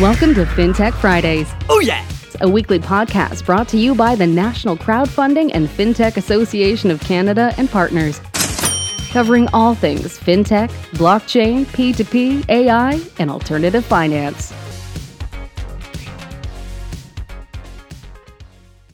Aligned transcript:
Welcome 0.00 0.34
to 0.34 0.44
FinTech 0.44 0.92
Fridays, 0.92 1.50
Oh 1.70 1.80
yeah! 1.80 2.06
a 2.42 2.48
weekly 2.48 2.78
podcast 2.78 3.46
brought 3.46 3.66
to 3.68 3.78
you 3.78 3.94
by 3.94 4.14
the 4.14 4.26
National 4.26 4.76
Crowdfunding 4.76 5.52
and 5.54 5.68
FinTech 5.68 6.18
Association 6.18 6.90
of 6.90 7.00
Canada 7.00 7.54
and 7.56 7.70
partners. 7.70 8.20
Covering 9.10 9.48
all 9.54 9.74
things 9.74 10.18
FinTech, 10.18 10.68
blockchain, 10.98 11.64
P2P, 11.64 12.46
AI, 12.50 13.00
and 13.18 13.30
alternative 13.30 13.86
finance. 13.86 14.52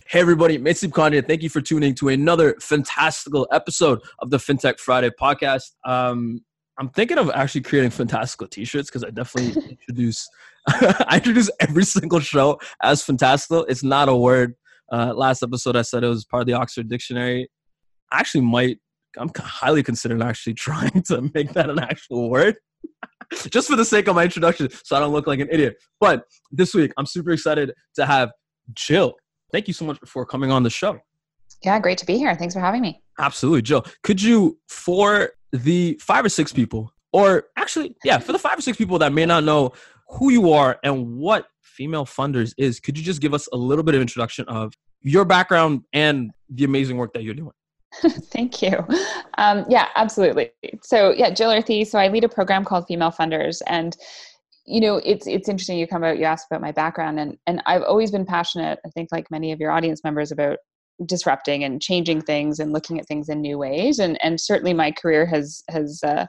Hey 0.07 0.21
everybody, 0.21 0.57
Mitsup 0.59 0.91
Kanye. 0.91 1.27
Thank 1.27 1.43
you 1.43 1.48
for 1.50 1.61
tuning 1.61 1.96
to 1.96 2.11
another 2.11 2.55
fantastical 2.61 3.48
episode 3.50 3.98
of 4.21 4.30
the 4.30 4.37
FinTech 4.37 4.79
Friday 4.79 5.11
podcast. 5.21 5.73
Um, 5.84 6.45
I'm 6.79 6.91
thinking 6.91 7.19
of 7.19 7.29
actually 7.34 7.62
creating 7.62 7.91
fantastical 7.91 8.46
t-shirts 8.46 8.89
because 8.89 9.03
I 9.03 9.11
definitely 9.11 9.61
introduce 9.89 10.29
I 10.68 11.16
introduce 11.16 11.50
every 11.61 11.84
single 11.84 12.21
show 12.21 12.61
as 12.82 13.03
fantastical. 13.03 13.64
It's 13.64 13.82
not 13.82 14.08
a 14.08 14.16
word. 14.16 14.54
Uh, 14.93 15.12
last 15.14 15.43
episode 15.43 15.76
I 15.76 15.82
said 15.82 16.04
it 16.04 16.08
was 16.08 16.25
part 16.25 16.43
of 16.43 16.46
the 16.46 16.53
Oxford 16.53 16.89
Dictionary. 16.89 17.48
I 18.11 18.20
actually 18.20 18.43
might 18.43 18.79
I'm 19.18 19.30
highly 19.36 19.82
considering 19.82 20.22
actually 20.22 20.54
trying 20.68 21.03
to 21.04 21.30
make 21.34 21.53
that 21.53 21.70
an 21.70 21.79
actual 21.79 22.30
word. 22.30 22.56
Just 23.50 23.68
for 23.68 23.76
the 23.76 23.84
sake 23.84 24.08
of 24.08 24.14
my 24.14 24.25
introduction, 24.25 24.68
so 24.84 24.96
I 24.96 25.00
don't 25.00 25.12
look 25.12 25.26
like 25.26 25.40
an 25.40 25.48
idiot. 25.50 25.76
But 26.00 26.25
this 26.50 26.75
week, 26.75 26.92
I'm 26.98 27.06
super 27.06 27.31
excited 27.31 27.72
to 27.94 28.04
have 28.04 28.31
Jill. 28.75 29.14
Thank 29.53 29.68
you 29.68 29.75
so 29.75 29.84
much 29.84 29.98
for 30.06 30.26
coming 30.26 30.50
on 30.50 30.62
the 30.62 30.70
show. 30.70 30.98
Yeah, 31.62 31.79
great 31.79 31.98
to 31.98 32.06
be 32.06 32.19
here. 32.19 32.34
Thanks 32.34 32.55
for 32.55 32.61
having 32.61 32.83
me. 32.83 33.00
Absolutely, 33.19 33.62
Jill. 33.62 33.86
Could 34.03 34.20
you, 34.20 34.58
for 34.69 35.31
the 35.53 35.98
five 36.00 36.25
or 36.25 36.28
six 36.28 36.53
people, 36.53 36.92
or 37.12 37.44
actually, 37.56 37.94
yeah, 38.05 38.19
for 38.19 38.33
the 38.33 38.39
five 38.39 38.58
or 38.58 38.62
six 38.62 38.77
people 38.77 38.98
that 38.98 39.12
may 39.12 39.25
not 39.25 39.44
know 39.44 39.72
who 40.12 40.30
you 40.30 40.52
are 40.52 40.78
and 40.84 41.16
what 41.16 41.47
Female 41.62 42.05
Funders 42.05 42.55
is, 42.58 42.81
could 42.81 42.98
you 42.98 43.05
just 43.05 43.20
give 43.20 43.34
us 43.34 43.48
a 43.53 43.56
little 43.56 43.83
bit 43.83 43.95
of 43.95 44.00
introduction 44.00 44.45
of 44.47 44.75
your 45.00 45.25
background 45.25 45.83
and 45.92 46.31
the 46.50 46.64
amazing 46.64 46.97
work 46.97 47.12
that 47.14 47.23
you're 47.23 47.34
doing? 47.34 47.53
Thank 48.00 48.62
you. 48.62 48.87
Um, 49.39 49.64
yeah, 49.69 49.89
absolutely. 49.97 50.50
So, 50.83 51.12
yeah, 51.12 51.31
Jill 51.31 51.50
Earthy. 51.50 51.84
So, 51.84 51.98
I 51.98 52.09
lead 52.09 52.25
a 52.25 52.28
program 52.28 52.64
called 52.64 52.87
Female 52.87 53.11
Funders, 53.11 53.61
and 53.67 53.97
you 54.64 54.81
know, 54.81 54.97
it's 54.98 55.27
it's 55.27 55.48
interesting. 55.48 55.78
You 55.78 55.87
come 55.87 56.05
out, 56.05 56.19
you 56.19 56.25
ask 56.25 56.47
about 56.50 56.62
my 56.62 56.72
background, 56.72 57.20
and 57.20 57.37
and 57.47 57.62
I've 57.67 57.83
always 57.83 58.11
been 58.11 58.25
passionate. 58.25 58.78
I 58.87 58.89
think, 58.91 59.11
like 59.12 59.31
many 59.31 59.53
of 59.53 59.61
your 59.61 59.70
audience 59.70 60.03
members, 60.05 60.33
about 60.33 60.59
disrupting 61.05 61.65
and 61.65 61.83
changing 61.83 62.22
things 62.22 62.61
and 62.61 62.72
looking 62.72 62.98
at 62.98 63.06
things 63.06 63.28
in 63.28 63.41
new 63.41 63.59
ways. 63.59 63.98
And 63.98 64.22
and 64.22 64.41
certainly, 64.41 64.72
my 64.72 64.91
career 64.91 65.27
has 65.27 65.62
has 65.69 66.00
uh, 66.03 66.27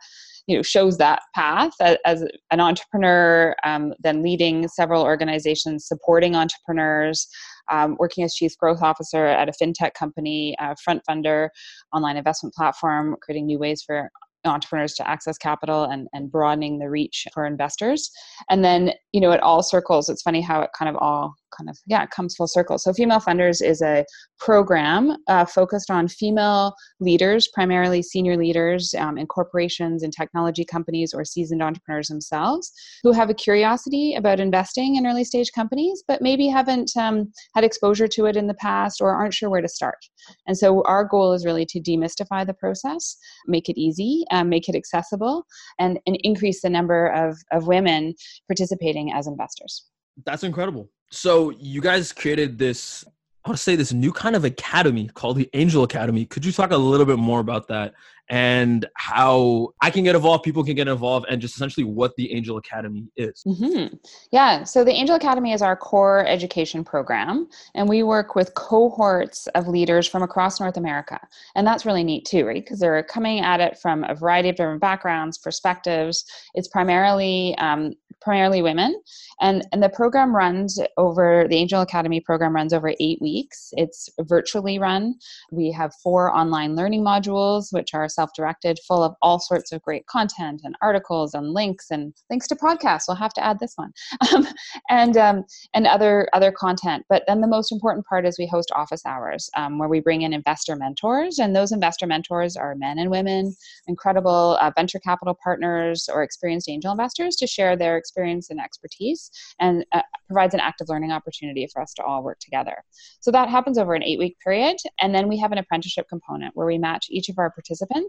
you 0.47 0.55
know 0.55 0.61
shows 0.61 0.97
that 0.97 1.21
path 1.35 1.73
as, 2.05 2.23
an 2.51 2.59
entrepreneur 2.59 3.55
um, 3.63 3.93
then 3.99 4.21
leading 4.21 4.67
several 4.67 5.03
organizations 5.03 5.87
supporting 5.87 6.35
entrepreneurs 6.35 7.27
um, 7.71 7.95
working 7.99 8.23
as 8.23 8.35
chief 8.35 8.55
growth 8.57 8.81
officer 8.81 9.25
at 9.25 9.49
a 9.49 9.53
fintech 9.53 9.93
company 9.93 10.55
uh, 10.59 10.75
FrontFundr 10.87 11.49
online 11.93 12.17
investment 12.17 12.53
platform 12.53 13.15
creating 13.21 13.45
new 13.45 13.59
ways 13.59 13.81
for 13.85 14.09
entrepreneurs 14.45 14.93
to 14.93 15.07
access 15.07 15.37
capital 15.37 15.85
and, 15.85 16.07
and 16.13 16.31
broadening 16.31 16.79
the 16.79 16.89
reach 16.89 17.25
for 17.33 17.45
investors. 17.45 18.11
And 18.49 18.63
then 18.63 18.91
you 19.11 19.21
know 19.21 19.31
it 19.31 19.41
all 19.41 19.63
circles. 19.63 20.09
It's 20.09 20.21
funny 20.21 20.41
how 20.41 20.61
it 20.61 20.71
kind 20.77 20.89
of 20.89 20.95
all 21.01 21.35
kind 21.55 21.69
of 21.69 21.77
yeah 21.87 22.03
it 22.03 22.11
comes 22.11 22.35
full 22.35 22.47
circle. 22.47 22.77
So 22.77 22.93
female 22.93 23.19
funders 23.19 23.65
is 23.65 23.81
a 23.81 24.05
program 24.39 25.15
uh, 25.27 25.45
focused 25.45 25.89
on 25.89 26.07
female 26.07 26.73
leaders 26.99 27.47
primarily 27.53 28.01
senior 28.01 28.35
leaders 28.37 28.93
um, 28.97 29.17
in 29.17 29.25
corporations 29.27 30.03
and 30.03 30.11
technology 30.11 30.65
companies 30.65 31.13
or 31.13 31.23
seasoned 31.23 31.61
entrepreneurs 31.61 32.07
themselves 32.07 32.71
who 33.03 33.11
have 33.11 33.29
a 33.29 33.33
curiosity 33.33 34.15
about 34.15 34.39
investing 34.39 34.95
in 34.95 35.07
early 35.07 35.23
stage 35.23 35.51
companies 35.53 36.03
but 36.07 36.21
maybe 36.21 36.47
haven't 36.47 36.91
um, 36.97 37.31
had 37.55 37.63
exposure 37.63 38.07
to 38.07 38.25
it 38.25 38.35
in 38.35 38.47
the 38.47 38.53
past 38.55 39.01
or 39.01 39.13
aren't 39.13 39.33
sure 39.33 39.49
where 39.49 39.61
to 39.61 39.69
start. 39.69 39.97
And 40.47 40.57
so 40.57 40.83
our 40.83 41.05
goal 41.05 41.33
is 41.33 41.45
really 41.45 41.65
to 41.67 41.79
demystify 41.79 42.45
the 42.45 42.53
process 42.53 43.17
make 43.47 43.69
it 43.69 43.79
easy 43.79 44.25
um, 44.31 44.49
make 44.49 44.67
it 44.67 44.75
accessible 44.75 45.45
and, 45.79 45.99
and 46.05 46.17
increase 46.21 46.61
the 46.61 46.69
number 46.69 47.07
of, 47.07 47.37
of 47.51 47.67
women 47.67 48.13
participating 48.47 49.11
as 49.13 49.27
investors. 49.27 49.85
That's 50.25 50.43
incredible. 50.43 50.89
So 51.13 51.51
you 51.51 51.79
guys 51.79 52.11
created 52.11 52.57
this, 52.57 53.05
I 53.45 53.49
want 53.49 53.57
to 53.57 53.63
say 53.63 53.75
this 53.75 53.93
new 53.93 54.11
kind 54.11 54.35
of 54.35 54.45
academy 54.45 55.07
called 55.13 55.37
the 55.37 55.47
Angel 55.53 55.83
Academy. 55.83 56.25
Could 56.25 56.43
you 56.43 56.51
talk 56.51 56.71
a 56.71 56.77
little 56.77 57.05
bit 57.05 57.19
more 57.19 57.39
about 57.39 57.67
that 57.67 57.93
and 58.29 58.85
how 58.95 59.69
I 59.81 59.89
can 59.89 60.03
get 60.03 60.15
involved, 60.15 60.43
people 60.43 60.63
can 60.63 60.75
get 60.75 60.87
involved, 60.87 61.25
and 61.29 61.41
just 61.41 61.55
essentially 61.55 61.83
what 61.83 62.15
the 62.15 62.31
Angel 62.33 62.57
Academy 62.57 63.07
is? 63.17 63.43
Mm-hmm. 63.45 63.95
Yeah, 64.31 64.63
so 64.63 64.83
the 64.83 64.91
Angel 64.91 65.15
Academy 65.15 65.53
is 65.53 65.61
our 65.61 65.75
core 65.75 66.25
education 66.25 66.83
program, 66.83 67.47
and 67.75 67.89
we 67.89 68.03
work 68.03 68.35
with 68.35 68.53
cohorts 68.53 69.47
of 69.47 69.67
leaders 69.67 70.07
from 70.07 70.23
across 70.23 70.59
North 70.59 70.77
America. 70.77 71.19
And 71.55 71.67
that's 71.67 71.85
really 71.85 72.03
neat 72.03 72.25
too, 72.25 72.45
right? 72.45 72.63
Because 72.63 72.79
they're 72.79 73.03
coming 73.03 73.41
at 73.41 73.59
it 73.59 73.77
from 73.77 74.03
a 74.05 74.15
variety 74.15 74.49
of 74.49 74.55
different 74.55 74.81
backgrounds, 74.81 75.37
perspectives. 75.37 76.25
It's 76.55 76.67
primarily 76.67 77.55
um, 77.57 77.93
primarily 78.21 78.61
women, 78.61 78.99
and 79.41 79.67
and 79.71 79.83
the 79.83 79.89
program 79.89 80.35
runs 80.35 80.79
over 80.97 81.45
the 81.49 81.57
Angel 81.57 81.81
Academy 81.81 82.21
program 82.21 82.55
runs 82.55 82.73
over 82.73 82.93
eight 82.99 83.21
weeks. 83.21 83.69
It's 83.73 84.09
virtually 84.21 84.79
run. 84.79 85.15
We 85.51 85.71
have 85.71 85.93
four 86.01 86.33
online 86.33 86.75
learning 86.75 87.03
modules, 87.03 87.73
which 87.73 87.93
are 87.93 88.07
self-directed, 88.13 88.79
full 88.87 89.03
of 89.03 89.15
all 89.21 89.39
sorts 89.39 89.71
of 89.71 89.81
great 89.81 90.05
content 90.07 90.61
and 90.63 90.75
articles 90.81 91.33
and 91.33 91.53
links 91.53 91.87
and 91.91 92.13
links 92.29 92.47
to 92.47 92.55
podcasts. 92.55 93.03
We'll 93.07 93.17
have 93.17 93.33
to 93.33 93.43
add 93.43 93.59
this 93.59 93.73
one, 93.75 93.91
um, 94.33 94.47
and 94.89 95.17
um, 95.17 95.45
and 95.73 95.87
other 95.87 96.27
other 96.33 96.51
content. 96.51 97.05
But 97.09 97.23
then 97.27 97.41
the 97.41 97.47
most 97.47 97.71
important 97.71 98.05
part 98.05 98.25
is 98.25 98.37
we 98.37 98.47
host 98.47 98.71
office 98.75 99.05
hours 99.05 99.49
um, 99.55 99.77
where 99.77 99.89
we 99.89 99.99
bring 99.99 100.21
in 100.21 100.33
investor 100.33 100.75
mentors, 100.75 101.39
and 101.39 101.55
those 101.55 101.71
investor 101.71 102.07
mentors 102.07 102.55
are 102.55 102.75
men 102.75 102.99
and 102.99 103.09
women, 103.09 103.55
incredible 103.87 104.57
uh, 104.61 104.71
venture 104.75 104.99
capital 104.99 105.37
partners 105.43 106.09
or 106.11 106.23
experienced 106.23 106.69
angel 106.69 106.91
investors 106.91 107.35
to 107.37 107.47
share 107.47 107.75
their 107.75 107.97
experience 107.97 108.49
and 108.49 108.59
expertise, 108.59 109.31
and 109.59 109.85
uh, 109.91 110.01
provides 110.27 110.53
an 110.53 110.59
active 110.59 110.89
learning 110.89 111.11
opportunity 111.11 111.67
for 111.71 111.81
us 111.81 111.93
to 111.93 112.03
all 112.03 112.23
work 112.23 112.39
together. 112.39 112.83
So 113.19 113.31
that 113.31 113.49
happens 113.49 113.77
over 113.77 113.93
an 113.93 114.03
eight-week 114.03 114.37
period, 114.43 114.77
and 114.99 115.13
then 115.13 115.27
we 115.27 115.37
have 115.37 115.51
an 115.51 115.57
apprenticeship 115.57 116.07
component 116.09 116.55
where 116.55 116.67
we 116.67 116.77
match 116.77 117.07
each 117.09 117.29
of 117.29 117.37
our 117.37 117.49
participants 117.49 118.02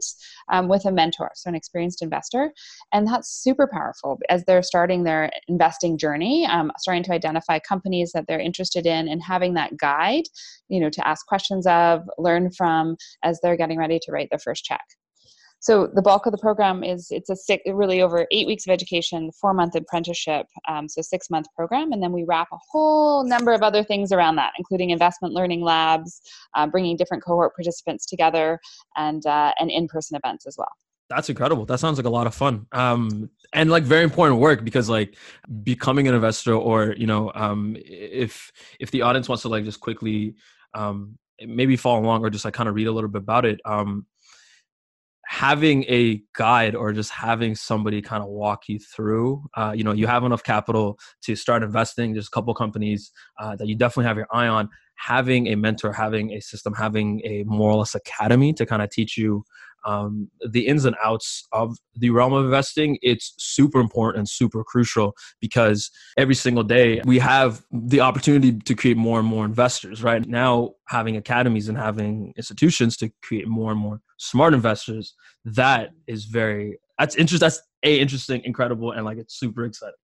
um, 0.51 0.69
with 0.69 0.85
a 0.85 0.93
mentor, 0.93 1.31
so 1.35 1.49
an 1.49 1.55
experienced 1.55 2.03
investor, 2.03 2.53
and 2.93 3.07
that's 3.07 3.43
super 3.43 3.69
powerful 3.73 4.19
as 4.29 4.45
they're 4.45 4.63
starting 4.63 5.05
their 5.05 5.31
investing 5.49 5.99
journey, 5.99 6.47
um, 6.47 6.71
starting 6.79 7.03
to 7.05 7.13
identify 7.13 7.59
companies 7.59 8.13
that 8.13 8.25
they're 8.27 8.41
interested 8.41 8.87
in, 8.87 9.09
and 9.09 9.23
having 9.23 9.55
that 9.55 9.77
guide, 9.77 10.25
you 10.69 10.81
know, 10.81 10.91
to 10.91 11.07
ask 11.07 11.27
questions 11.27 11.67
of, 11.67 12.03
learn 12.19 12.51
from 12.51 12.97
as 13.23 13.41
they're 13.41 13.57
getting 13.57 13.79
ready 13.79 13.99
to 14.01 14.13
write 14.13 14.29
their 14.31 14.39
first 14.39 14.65
check. 14.65 14.85
So 15.61 15.87
the 15.87 16.03
bulk 16.03 16.27
of 16.27 16.33
the 16.33 16.39
program 16.39 16.85
is 16.85 17.09
it's 17.11 17.31
a 17.31 17.37
six, 17.37 17.63
really 17.67 18.03
over 18.03 18.27
eight 18.31 18.47
weeks 18.47 18.67
of 18.67 18.71
education, 18.71 19.31
four 19.33 19.55
month 19.55 19.75
apprenticeship, 19.75 20.47
um, 20.69 20.89
so 20.89 21.01
six 21.01 21.31
month 21.31 21.47
program, 21.57 21.93
and 21.93 22.03
then 22.03 22.13
we 22.13 22.25
wrap 22.25 22.49
a 22.53 22.59
whole 22.71 23.25
number 23.25 23.53
of 23.53 23.63
other 23.63 23.83
things 23.83 24.13
around 24.13 24.37
that, 24.37 24.53
including 24.59 24.91
investment 24.91 25.33
learning 25.33 25.63
labs, 25.63 26.21
uh, 26.55 26.67
bringing 26.67 26.97
different 26.97 27.25
cohort 27.25 27.55
participants 27.55 28.05
together, 28.05 28.61
and 28.97 29.25
uh, 29.25 29.53
and 29.59 29.71
in 29.71 29.89
person 29.89 30.17
events 30.17 30.47
as 30.47 30.57
well. 30.59 30.69
That's 31.09 31.29
incredible. 31.29 31.67
That 31.67 31.81
sounds 31.81 31.99
like 31.99 32.07
a 32.07 32.11
lot 32.11 32.27
of 32.27 32.35
fun. 32.35 32.67
Um, 32.73 33.31
and 33.53 33.71
like 33.71 33.85
very 33.85 34.05
important 34.05 34.41
work 34.41 34.65
because 34.65 34.89
like 34.89 35.17
becoming 35.63 36.09
an 36.09 36.15
investor 36.15 36.55
or, 36.55 36.95
you 36.97 37.07
know, 37.07 37.31
um, 37.35 37.77
if, 37.79 38.51
if 38.81 38.91
the 38.91 39.03
audience 39.03 39.29
wants 39.29 39.43
to 39.43 39.49
like 39.49 39.65
just 39.65 39.81
quickly, 39.81 40.35
um, 40.73 41.19
maybe 41.45 41.77
follow 41.77 42.01
along 42.01 42.25
or 42.25 42.31
just 42.31 42.45
like 42.45 42.55
kind 42.55 42.69
of 42.69 42.75
read 42.75 42.87
a 42.87 42.93
little 42.93 43.11
bit 43.11 43.23
about 43.23 43.45
it. 43.45 43.61
Um, 43.65 44.07
having 45.29 45.85
a 45.85 46.23
guide 46.35 46.75
or 46.75 46.93
just 46.93 47.11
having 47.11 47.55
somebody 47.55 48.03
kind 48.03 48.23
of 48.23 48.29
walk 48.29 48.69
you 48.69 48.79
through 48.79 49.43
uh, 49.57 49.73
you 49.75 49.85
know 49.85 49.93
you 49.93 50.07
have 50.07 50.25
enough 50.25 50.43
capital 50.43 50.99
to 51.23 51.35
start 51.37 51.63
investing. 51.63 52.13
There's 52.13 52.29
a 52.29 52.31
couple 52.31 52.55
companies 52.55 53.13
uh, 53.39 53.57
that 53.57 53.67
you 53.67 53.75
definitely 53.75 54.07
have 54.07 54.17
your 54.17 54.29
eye 54.33 54.47
on. 54.47 54.69
Having 54.97 55.49
a 55.49 55.57
mentor 55.57 55.93
having 55.93 56.33
a 56.33 56.41
system 56.41 56.73
having 56.75 57.21
a 57.25 57.43
more 57.45 57.71
or 57.71 57.77
less 57.77 57.95
academy 57.95 58.53
to 58.55 58.65
kind 58.65 58.81
of 58.81 58.91
teach 58.91 59.17
you 59.17 59.45
um, 59.85 60.31
the 60.49 60.67
ins 60.67 60.85
and 60.85 60.97
outs 61.03 61.47
of 61.53 61.77
the 61.95 62.11
realm 62.11 62.33
of 62.33 62.45
investing, 62.45 62.99
it's 63.03 63.35
super 63.39 63.81
important 63.81 64.19
and 64.19 64.29
super 64.29 64.65
crucial 64.65 65.15
because 65.41 65.91
every 66.17 66.35
single 66.35 66.63
day 66.63 67.01
we 67.05 67.19
have 67.19 67.63
the 67.73 68.01
opportunity 68.01 68.53
to 68.53 68.75
create 68.75 68.97
more 68.97 69.19
and 69.19 69.29
more 69.29 69.45
investors. 69.45 70.03
Right 70.03 70.27
now, 70.27 70.73
having 70.89 71.17
academies 71.17 71.69
and 71.69 71.79
having 71.79 72.33
institutions 72.37 72.97
to 72.99 73.11
create 73.23 73.49
more 73.49 73.71
and 73.71 73.81
more 73.81 74.01
smart 74.19 74.55
investors, 74.55 75.15
that 75.45 75.91
is 76.07 76.25
very 76.25 76.79
that's 76.99 77.17
interesting. 77.17 77.45
That's 77.47 77.61
a 77.83 77.99
interesting, 77.99 78.43
incredible, 78.45 78.93
and 78.93 79.05
like 79.05 79.19
it's 79.19 79.39
super 79.39 79.65
exciting. 79.65 79.95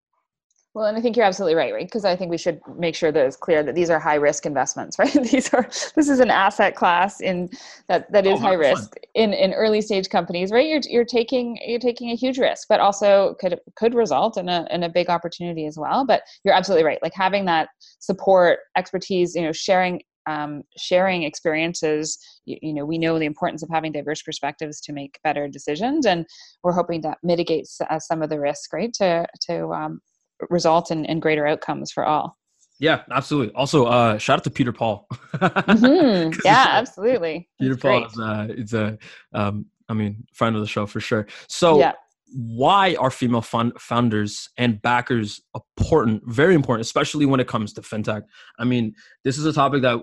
Well, 0.73 0.87
and 0.87 0.97
I 0.97 1.01
think 1.01 1.17
you're 1.17 1.27
absolutely 1.27 1.57
right, 1.57 1.73
right? 1.73 1.87
Because 1.87 2.05
I 2.05 2.15
think 2.15 2.31
we 2.31 2.39
should 2.39 2.61
make 2.79 2.95
sure 2.95 3.11
that 3.11 3.27
it's 3.27 3.37
clear 3.37 3.65
that 3.65 3.75
these 3.75 3.91
are 3.91 3.99
high 3.99 4.15
risk 4.15 4.47
investments, 4.47 4.99
right? 5.01 5.13
these 5.13 5.53
are 5.53 5.69
this 5.97 6.09
is 6.09 6.21
an 6.21 6.31
asset 6.31 6.77
class 6.77 7.21
in 7.21 7.51
that 7.89 8.11
that 8.13 8.25
is 8.25 8.39
oh, 8.39 8.43
high 8.43 8.55
risk 8.55 8.95
in 9.15 9.33
in 9.33 9.53
early 9.53 9.81
stage 9.81 10.09
companies, 10.09 10.53
right? 10.53 10.67
You're 10.67 10.81
you're 10.89 11.05
taking 11.05 11.59
you're 11.67 11.81
taking 11.81 12.11
a 12.11 12.15
huge 12.15 12.39
risk, 12.39 12.69
but 12.69 12.79
also 12.79 13.35
could 13.41 13.59
could 13.75 13.95
result 13.95 14.37
in 14.37 14.49
a 14.49 14.65
in 14.71 14.85
a 14.85 14.89
big 14.89 15.11
opportunity 15.11 15.67
as 15.67 15.77
well. 15.77 16.07
But 16.07 16.23
you're 16.45 16.55
absolutely 16.55 16.85
right. 16.85 17.03
Like 17.03 17.15
having 17.15 17.47
that 17.47 17.71
support, 17.99 18.61
expertise, 18.77 19.35
you 19.35 19.43
know, 19.43 19.53
sharing 19.53 20.03
um, 20.27 20.63
sharing 20.77 21.25
experiences 21.25 22.19
you, 22.45 22.59
you, 22.61 22.75
know 22.75 22.85
we 22.85 22.99
know 22.99 23.19
the 23.19 23.25
importance 23.25 23.63
of 23.63 23.71
having 23.71 23.91
diverse 23.91 24.23
perspectives 24.23 24.81
to 24.83 24.93
make 24.93 25.19
better 25.25 25.49
decisions 25.49 26.05
and 26.05 26.27
we're 26.63 26.75
hoping 26.75 27.01
that 27.01 27.17
mitigates 27.23 27.81
uh, 27.81 27.99
some 27.99 28.23
of 28.23 28.29
the 28.29 28.39
risk 28.39 28.73
right 28.73 28.93
to 28.93 29.27
to 29.49 29.73
um, 29.73 30.01
result 30.49 30.91
in, 30.91 31.05
in 31.05 31.21
greater 31.21 31.47
outcomes 31.47 31.93
for 31.93 32.05
all. 32.05 32.37
Yeah, 32.81 33.03
absolutely. 33.11 33.55
Also, 33.55 33.85
uh, 33.85 34.17
shout 34.17 34.39
out 34.39 34.45
to 34.45 34.51
Peter 34.51 34.73
Paul. 34.73 35.07
mm-hmm. 35.35 36.41
Yeah, 36.45 36.67
absolutely. 36.71 37.49
Peter 37.61 37.75
That's 37.75 37.83
Paul 37.83 38.01
great. 38.01 38.11
is 38.11 38.19
uh, 38.19 38.47
it's 38.51 38.73
a, 38.73 38.99
um, 39.35 39.67
I 39.89 39.93
mean, 39.93 40.25
friend 40.33 40.57
of 40.57 40.63
the 40.63 40.69
show 40.69 40.87
for 40.87 40.99
sure. 40.99 41.27
So, 41.47 41.79
yeah. 41.79 41.93
why 42.33 42.95
are 42.95 43.11
female 43.11 43.43
fund 43.43 43.73
founders 43.79 44.49
and 44.57 44.81
backers 44.81 45.43
important? 45.55 46.23
Very 46.27 46.55
important, 46.55 46.87
especially 46.87 47.27
when 47.27 47.39
it 47.39 47.49
comes 47.49 47.75
to 47.75 47.83
fintech. 47.83 48.23
I 48.59 48.65
mean, 48.65 48.95
this 49.25 49.37
is 49.37 49.45
a 49.45 49.53
topic 49.53 49.83
that 49.83 49.99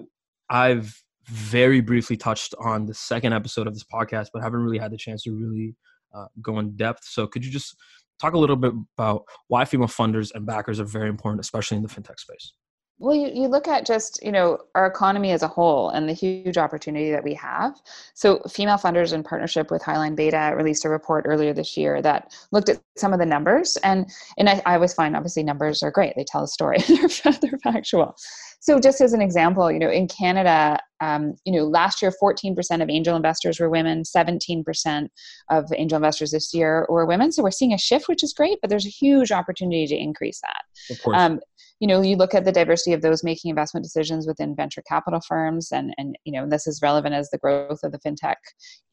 I've 0.50 1.01
very 1.25 1.81
briefly 1.81 2.16
touched 2.16 2.54
on 2.60 2.86
the 2.86 2.94
second 2.94 3.34
episode 3.34 3.66
of 3.66 3.74
this 3.74 3.84
podcast, 3.84 4.28
but 4.31 4.44
haven't 4.44 4.60
really 4.60 4.78
had 4.78 4.92
the 4.92 4.98
chance 4.98 5.24
to 5.24 5.31
really 5.31 5.75
uh, 6.13 6.28
go 6.44 6.60
in 6.60 6.75
depth. 6.75 7.06
So, 7.06 7.25
could 7.25 7.44
you 7.44 7.51
just 7.51 7.75
talk 8.21 8.33
a 8.33 8.37
little 8.37 8.55
bit 8.55 8.73
about 8.97 9.23
why 9.47 9.65
female 9.65 9.87
funders 9.87 10.31
and 10.33 10.45
backers 10.45 10.79
are 10.79 10.85
very 10.85 11.09
important, 11.09 11.39
especially 11.39 11.77
in 11.77 11.83
the 11.83 11.89
fintech 11.89 12.19
space. 12.19 12.53
Well, 12.99 13.15
you, 13.15 13.29
you 13.31 13.47
look 13.47 13.67
at 13.67 13.85
just, 13.85 14.19
you 14.23 14.31
know, 14.31 14.57
our 14.73 14.87
economy 14.87 15.31
as 15.31 15.43
a 15.43 15.47
whole 15.47 15.89
and 15.89 16.09
the 16.09 16.13
huge 16.13 16.57
opportunity 16.57 17.11
that 17.11 17.23
we 17.23 17.35
have. 17.35 17.79
So 18.15 18.39
female 18.49 18.77
funders 18.77 19.13
in 19.13 19.21
partnership 19.21 19.69
with 19.69 19.83
Highline 19.83 20.15
Beta 20.15 20.53
released 20.57 20.83
a 20.83 20.89
report 20.89 21.25
earlier 21.27 21.53
this 21.53 21.77
year 21.77 22.01
that 22.01 22.33
looked 22.51 22.69
at 22.69 22.81
some 22.97 23.13
of 23.13 23.19
the 23.19 23.25
numbers. 23.25 23.77
And, 23.83 24.09
and 24.39 24.49
I, 24.49 24.63
I 24.65 24.75
always 24.75 24.95
find 24.95 25.15
obviously 25.15 25.43
numbers 25.43 25.83
are 25.83 25.91
great. 25.91 26.13
They 26.15 26.23
tell 26.23 26.43
a 26.43 26.47
story. 26.47 26.79
they're, 26.87 27.33
they're 27.33 27.59
factual. 27.63 28.15
So 28.61 28.79
just 28.79 28.99
as 28.99 29.13
an 29.13 29.21
example, 29.21 29.71
you 29.71 29.79
know, 29.79 29.91
in 29.91 30.07
Canada, 30.07 30.79
um, 31.01 31.35
you 31.45 31.53
know, 31.53 31.65
last 31.65 32.01
year, 32.01 32.11
14% 32.21 32.81
of 32.81 32.89
angel 32.89 33.15
investors 33.15 33.59
were 33.59 33.69
women, 33.69 34.03
17% 34.03 35.07
of 35.49 35.65
angel 35.75 35.95
investors 35.95 36.31
this 36.31 36.53
year 36.53 36.85
were 36.89 37.05
women. 37.05 37.31
So 37.31 37.44
we're 37.44 37.51
seeing 37.51 37.73
a 37.73 37.77
shift, 37.77 38.07
which 38.07 38.23
is 38.23 38.33
great, 38.33 38.59
but 38.61 38.69
there's 38.69 38.85
a 38.85 38.89
huge 38.89 39.31
opportunity 39.31 39.85
to 39.88 39.95
increase 39.95 40.41
that. 40.41 40.94
Of 40.95 41.03
course. 41.03 41.17
Um, 41.17 41.39
you 41.79 41.88
know 41.88 42.01
you 42.01 42.15
look 42.15 42.33
at 42.33 42.45
the 42.45 42.51
diversity 42.51 42.94
of 42.94 43.01
those 43.01 43.24
making 43.24 43.50
investment 43.50 43.83
decisions 43.83 44.27
within 44.27 44.56
venture 44.56 44.81
capital 44.88 45.19
firms 45.27 45.71
and 45.71 45.94
and 45.97 46.18
you 46.24 46.31
know 46.31 46.47
this 46.47 46.68
is 46.68 46.81
relevant 46.81 47.13
as 47.13 47.29
the 47.29 47.38
growth 47.38 47.79
of 47.83 47.91
the 47.91 48.00
fintech 48.00 48.35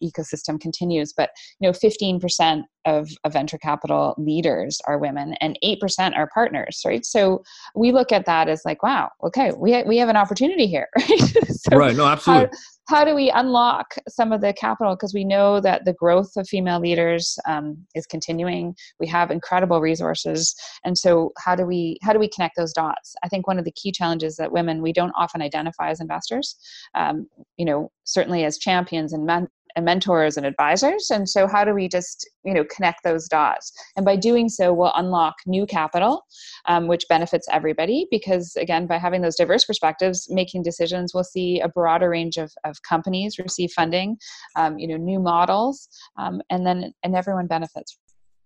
ecosystem 0.02 0.60
continues 0.60 1.12
but 1.12 1.30
you 1.60 1.68
know 1.68 1.72
15% 1.72 2.62
of, 2.86 3.08
of 3.24 3.32
venture 3.32 3.58
capital 3.58 4.14
leaders 4.18 4.80
are 4.86 4.98
women 4.98 5.34
and 5.40 5.58
8% 5.64 6.16
are 6.16 6.28
partners 6.34 6.82
right? 6.84 7.04
So 7.04 7.42
we 7.74 7.92
look 7.92 8.12
at 8.12 8.26
that 8.26 8.48
as 8.48 8.62
like 8.64 8.82
wow 8.82 9.10
okay 9.22 9.52
we, 9.56 9.72
ha- 9.72 9.84
we 9.86 9.96
have 9.98 10.08
an 10.08 10.16
opportunity 10.16 10.66
here 10.66 10.88
right? 10.98 11.34
So 11.48 11.76
right 11.76 11.96
no 11.96 12.06
absolutely. 12.06 12.46
how, 12.46 12.58
how 12.86 13.04
do 13.04 13.14
we 13.14 13.30
unlock 13.30 13.94
some 14.08 14.32
of 14.32 14.40
the 14.40 14.52
capital? 14.52 14.94
Because 14.94 15.14
we 15.14 15.24
know 15.24 15.60
that 15.60 15.84
the 15.84 15.94
growth 15.94 16.36
of 16.36 16.48
female 16.48 16.80
leaders 16.80 17.38
um, 17.46 17.78
is 17.94 18.06
continuing. 18.06 18.74
We 19.00 19.06
have 19.06 19.30
incredible 19.30 19.80
resources. 19.80 20.54
And 20.84 20.96
so 20.96 21.32
how 21.38 21.54
do 21.54 21.64
we 21.64 21.98
how 22.02 22.12
do 22.12 22.18
we 22.18 22.28
connect 22.28 22.56
those 22.56 22.72
dots? 22.72 23.14
I 23.22 23.28
think 23.28 23.46
one 23.46 23.58
of 23.58 23.64
the 23.64 23.72
key 23.72 23.92
challenges 23.92 24.36
that 24.36 24.52
women 24.52 24.82
we 24.82 24.92
don't 24.92 25.12
often 25.16 25.42
identify 25.42 25.90
as 25.90 26.00
investors 26.00 26.56
um, 26.94 27.28
you 27.56 27.64
know 27.64 27.90
certainly 28.04 28.44
as 28.44 28.58
champions 28.58 29.12
and 29.12 29.26
men- 29.26 29.48
and 29.76 29.84
mentors 29.84 30.36
and 30.36 30.46
advisors. 30.46 31.10
And 31.10 31.28
so 31.28 31.46
how 31.46 31.64
do 31.64 31.74
we 31.74 31.88
just 31.88 32.28
you 32.44 32.54
know 32.54 32.64
connect 32.64 33.04
those 33.04 33.28
dots? 33.28 33.72
And 33.96 34.04
by 34.04 34.16
doing 34.16 34.48
so 34.48 34.72
we'll 34.72 34.92
unlock 34.94 35.36
new 35.46 35.66
capital 35.66 36.24
um, 36.66 36.86
which 36.86 37.04
benefits 37.08 37.46
everybody 37.50 38.06
because 38.10 38.56
again 38.56 38.86
by 38.86 38.98
having 38.98 39.22
those 39.22 39.36
diverse 39.36 39.64
perspectives 39.64 40.28
making 40.30 40.62
decisions 40.62 41.12
we'll 41.14 41.24
see 41.24 41.60
a 41.60 41.68
broader 41.68 42.10
range 42.10 42.36
of, 42.36 42.52
of 42.64 42.76
companies 42.82 43.38
receive 43.38 43.70
funding 43.72 44.16
um, 44.56 44.78
you 44.78 44.88
know 44.88 44.96
new 44.96 45.20
models 45.20 45.88
um, 46.18 46.40
and 46.50 46.66
then 46.66 46.92
and 47.02 47.14
everyone 47.14 47.46
benefits. 47.46 47.98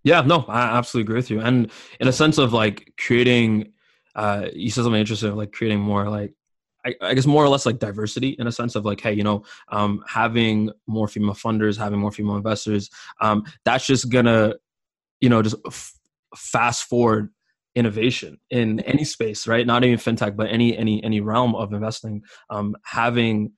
Yeah 0.04 0.20
no 0.22 0.44
i 0.48 0.60
absolutely 0.78 1.06
agree 1.06 1.19
with 1.19 1.30
you. 1.30 1.40
And 1.40 1.70
in 2.00 2.08
a 2.08 2.12
sense 2.12 2.38
of 2.38 2.52
like 2.52 2.92
creating 2.98 3.72
uh, 4.14 4.48
you 4.52 4.70
said 4.70 4.82
something 4.82 5.00
interesting 5.00 5.34
like 5.36 5.52
creating 5.52 5.80
more 5.80 6.08
like 6.08 6.32
I, 6.86 6.94
I, 7.00 7.14
guess 7.14 7.26
more 7.26 7.44
or 7.44 7.48
less 7.48 7.66
like 7.66 7.78
diversity 7.78 8.36
in 8.38 8.46
a 8.46 8.52
sense 8.52 8.75
of 8.75 8.84
like, 8.84 9.00
hey, 9.00 9.12
you 9.12 9.25
know, 9.25 9.44
um, 9.70 10.02
having 10.06 10.70
more 10.86 11.08
female 11.08 11.34
funders, 11.34 11.76
having 11.76 11.98
more 11.98 12.12
female 12.12 12.36
investors, 12.36 12.88
um, 13.20 13.44
that's 13.64 13.86
just 13.86 14.10
gonna, 14.10 14.54
you 15.20 15.28
know, 15.28 15.42
just 15.42 15.56
f- 15.66 15.92
fast 16.36 16.84
forward 16.84 17.30
innovation 17.75 18.38
in 18.50 18.80
any 18.80 19.04
space, 19.04 19.46
right? 19.46 19.66
Not 19.66 19.84
even 19.84 19.98
fintech, 19.98 20.36
but 20.36 20.48
any 20.50 20.76
any 20.76 21.02
any 21.04 21.20
realm 21.20 21.54
of 21.54 21.72
investing. 21.72 22.22
Um, 22.50 22.76
having 22.84 23.52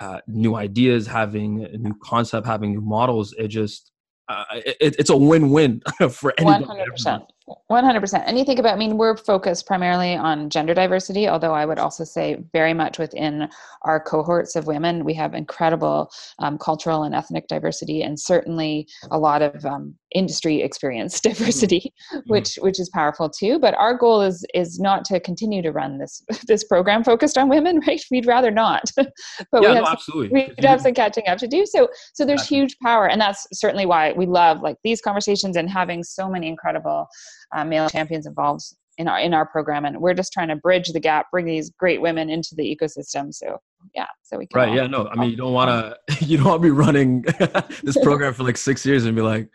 uh, 0.00 0.20
new 0.26 0.56
ideas, 0.56 1.06
having 1.06 1.64
a 1.64 1.76
new 1.76 1.94
concept, 2.02 2.46
having 2.46 2.72
new 2.72 2.80
models, 2.80 3.34
it 3.38 3.48
just 3.48 3.92
uh, 4.28 4.44
it, 4.52 4.96
it's 4.98 5.10
a 5.10 5.16
win-win 5.16 5.82
for 6.10 6.34
anybody. 6.38 6.64
100%. 6.64 7.26
100%. 7.70 8.22
And 8.26 8.38
you 8.38 8.44
think 8.44 8.58
about, 8.58 8.74
I 8.74 8.78
mean, 8.78 8.96
we're 8.96 9.18
focused 9.18 9.66
primarily 9.66 10.14
on 10.14 10.48
gender 10.48 10.72
diversity, 10.72 11.28
although 11.28 11.52
I 11.52 11.66
would 11.66 11.78
also 11.78 12.02
say 12.02 12.42
very 12.54 12.72
much 12.72 12.98
within 12.98 13.48
our 13.82 14.00
cohorts 14.00 14.56
of 14.56 14.66
women, 14.66 15.04
we 15.04 15.12
have 15.14 15.34
incredible 15.34 16.10
um, 16.38 16.56
cultural 16.56 17.02
and 17.02 17.14
ethnic 17.14 17.46
diversity 17.48 18.02
and 18.02 18.18
certainly 18.18 18.88
a 19.10 19.18
lot 19.18 19.42
of 19.42 19.62
um, 19.66 19.94
industry 20.14 20.62
experience 20.62 21.20
diversity, 21.20 21.92
mm-hmm. 22.14 22.20
which, 22.28 22.56
which 22.56 22.80
is 22.80 22.88
powerful 22.88 23.28
too. 23.28 23.58
But 23.58 23.74
our 23.74 23.94
goal 23.94 24.22
is, 24.22 24.46
is 24.54 24.80
not 24.80 25.04
to 25.06 25.20
continue 25.20 25.60
to 25.60 25.70
run 25.70 25.98
this, 25.98 26.22
this 26.46 26.64
program 26.64 27.04
focused 27.04 27.36
on 27.36 27.50
women, 27.50 27.80
right? 27.86 28.00
We'd 28.10 28.26
rather 28.26 28.50
not, 28.50 28.84
but 28.96 29.12
yeah, 29.52 29.60
we 29.60 29.66
have, 29.66 29.84
no, 29.84 29.90
absolutely. 29.90 30.46
we'd 30.56 30.64
have 30.64 30.80
some 30.80 30.94
catching 30.94 31.28
up 31.28 31.36
to 31.38 31.46
do. 31.46 31.66
So, 31.66 31.88
so 32.14 32.24
there's 32.24 32.48
huge 32.48 32.78
power. 32.78 33.06
And 33.06 33.20
that's 33.20 33.46
certainly 33.52 33.84
why 33.84 34.12
we 34.12 34.24
love 34.24 34.62
like 34.62 34.76
these 34.82 35.02
conversations 35.02 35.56
and 35.56 35.68
having 35.68 36.02
so 36.02 36.28
many 36.28 36.48
incredible 36.48 37.08
uh, 37.54 37.64
male 37.64 37.88
champions 37.88 38.26
involved 38.26 38.64
in 38.98 39.08
our 39.08 39.18
in 39.18 39.34
our 39.34 39.46
program. 39.46 39.84
And 39.84 40.00
we're 40.00 40.14
just 40.14 40.32
trying 40.32 40.48
to 40.48 40.56
bridge 40.56 40.88
the 40.88 41.00
gap 41.00 41.26
bring 41.30 41.46
these 41.46 41.70
great 41.70 42.00
women 42.00 42.30
into 42.30 42.54
the 42.54 42.62
ecosystem. 42.62 43.32
So 43.32 43.58
yeah 43.94 44.06
so 44.22 44.38
we 44.38 44.46
can 44.46 44.58
right 44.58 44.68
all, 44.70 44.76
yeah 44.76 44.86
no 44.86 45.08
i 45.08 45.14
mean 45.14 45.30
you 45.30 45.36
don't 45.36 45.52
want 45.52 45.68
to 45.68 46.24
you 46.24 46.36
don't 46.36 46.46
want 46.46 46.62
to 46.62 46.62
be 46.62 46.70
running 46.70 47.22
this 47.82 47.96
program 48.02 48.32
for 48.32 48.44
like 48.44 48.56
six 48.56 48.86
years 48.86 49.04
and 49.04 49.14
be 49.14 49.22
like 49.22 49.48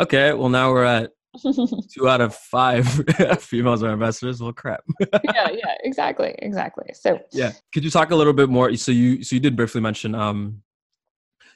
okay 0.00 0.32
well 0.32 0.48
now 0.48 0.70
we're 0.70 0.84
at 0.84 1.10
two 1.92 2.08
out 2.08 2.20
of 2.20 2.34
five 2.34 2.88
females 3.40 3.82
are 3.82 3.92
investors 3.92 4.40
well 4.40 4.54
crap. 4.54 4.82
Yeah 5.00 5.50
yeah 5.50 5.74
exactly 5.84 6.34
exactly. 6.38 6.86
So 6.94 7.18
yeah 7.30 7.52
could 7.74 7.84
you 7.84 7.90
talk 7.90 8.10
a 8.10 8.16
little 8.16 8.32
bit 8.32 8.48
more? 8.48 8.74
So 8.76 8.90
you 8.90 9.22
so 9.22 9.36
you 9.36 9.40
did 9.40 9.54
briefly 9.54 9.82
mention 9.82 10.14
um 10.14 10.62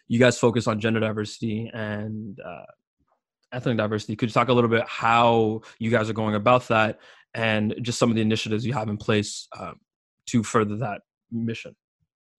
you 0.06 0.18
guys 0.18 0.38
focus 0.38 0.66
on 0.66 0.80
gender 0.80 1.00
diversity 1.00 1.70
and 1.72 2.38
uh, 2.40 2.66
ethnic 3.52 3.76
diversity. 3.76 4.16
Could 4.16 4.28
you 4.28 4.32
talk 4.32 4.48
a 4.48 4.52
little 4.52 4.70
bit 4.70 4.86
how 4.86 5.62
you 5.78 5.90
guys 5.90 6.08
are 6.08 6.14
going 6.14 6.34
about 6.34 6.68
that 6.68 7.00
and 7.34 7.74
just 7.82 7.98
some 7.98 8.10
of 8.10 8.16
the 8.16 8.22
initiatives 8.22 8.64
you 8.64 8.72
have 8.72 8.88
in 8.88 8.96
place 8.96 9.48
uh, 9.58 9.72
to 10.26 10.42
further 10.42 10.76
that 10.78 11.02
mission? 11.30 11.74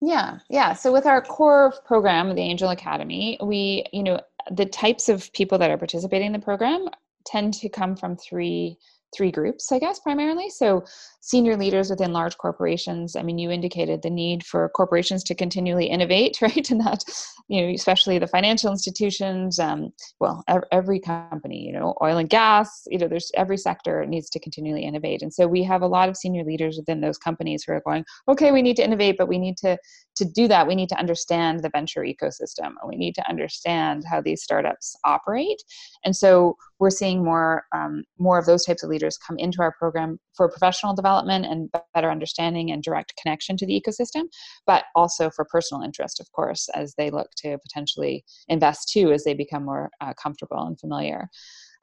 Yeah, 0.01 0.39
yeah. 0.50 0.74
So 0.74 0.91
with 0.91 1.06
our 1.06 1.22
core 1.22 1.74
program, 1.86 2.34
the 2.34 2.41
Angel 2.41 2.70
Academy, 2.70 3.38
we, 3.44 3.86
you 3.94 4.03
know, 4.03 4.20
the 4.50 4.65
types 4.65 5.10
of 5.10 5.32
people 5.34 5.58
that 5.60 5.70
are 5.70 5.77
participating 5.77 6.27
in 6.27 6.34
the 6.34 6.39
program 6.39 6.88
tend 7.25 7.53
to 7.53 7.70
come 7.70 7.96
from 7.96 8.18
three 8.18 8.77
three 9.15 9.32
groups, 9.32 9.72
I 9.72 9.80
guess, 9.80 10.00
primarily. 10.00 10.50
So, 10.50 10.86
senior 11.20 11.56
leaders 11.56 11.89
within 11.89 12.13
large 12.13 12.38
corporations. 12.38 13.15
I 13.15 13.22
mean, 13.22 13.38
you 13.38 13.51
indicated 13.51 14.01
the 14.01 14.10
need 14.10 14.44
for 14.44 14.70
corporations 14.70 15.24
to 15.25 15.36
continually 15.36 15.86
innovate, 15.86 16.39
right? 16.41 16.70
And 16.70 16.80
that, 16.82 17.03
you 17.48 17.62
know, 17.62 17.74
especially 17.74 18.18
the 18.20 18.27
financial 18.27 18.72
institutions, 18.72 19.60
um, 19.60 19.91
well, 20.20 20.44
every 20.72 21.00
company, 21.00 21.65
you 21.65 21.74
know, 21.74 21.96
oil 22.01 22.18
and 22.18 22.30
gas, 22.30 22.88
you 22.89 22.98
know, 22.98 23.08
there's 23.08 23.32
every 23.36 23.58
sector 23.58 24.06
needs 24.06 24.30
to 24.32 24.39
continually 24.39 24.84
innovate. 24.84 25.22
And 25.22 25.34
so, 25.34 25.48
we 25.48 25.63
have 25.63 25.82
a 25.82 25.88
lot 25.88 26.10
of 26.10 26.18
senior 26.18 26.44
leaders 26.44 26.77
within 26.77 27.01
those 27.01 27.18
companies 27.18 27.63
who 27.63 27.74
are 27.74 27.82
going, 27.86 28.06
okay, 28.27 28.51
we 28.51 28.62
need 28.62 28.75
to 28.77 28.84
innovate, 28.84 29.18
but 29.18 29.27
we 29.27 29.38
need 29.38 29.58
to 29.58 29.77
to 30.15 30.25
do 30.25 30.48
that, 30.48 30.68
we 30.68 30.75
need 30.75 30.89
to 30.89 31.00
understand 31.00 31.62
the 31.62 31.70
venture 31.70 32.01
ecosystem. 32.01 32.74
And 32.82 32.88
we 32.88 32.96
need 32.96 33.15
to 33.15 33.30
understand 33.30 34.03
how 34.10 34.22
these 34.22 34.44
startups 34.44 34.96
operate. 35.03 35.63
And 36.03 36.15
so 36.15 36.58
we're 36.80 36.89
seeing 36.89 37.24
more 37.24 37.65
um, 37.74 38.03
more 38.18 38.38
of 38.38 38.46
those 38.46 38.65
types 38.65 38.84
of 38.84 38.89
leaders 38.89 39.00
come 39.25 39.38
into 39.38 39.62
our 39.62 39.74
program 39.77 40.20
for 40.36 40.50
professional 40.50 40.93
development 40.93 41.46
and 41.46 41.70
better 41.93 42.12
understanding 42.12 42.72
and 42.72 42.84
direct 42.84 43.13
connection 43.22 43.58
to 43.58 43.65
the 43.65 43.81
ecosystem, 43.81 44.24
but 44.65 44.86
also 44.96 45.29
for 45.29 45.46
personal 45.46 45.84
interest, 45.84 46.20
of 46.20 46.31
course, 46.31 46.70
as 46.74 46.93
they 46.98 47.10
look 47.10 47.29
to 47.38 47.58
potentially 47.60 48.24
invest 48.48 48.89
too 48.89 49.12
as 49.12 49.24
they 49.24 49.34
become 49.34 49.65
more 49.65 49.89
uh, 50.01 50.13
comfortable 50.13 50.63
and 50.63 50.79
familiar. 50.79 51.29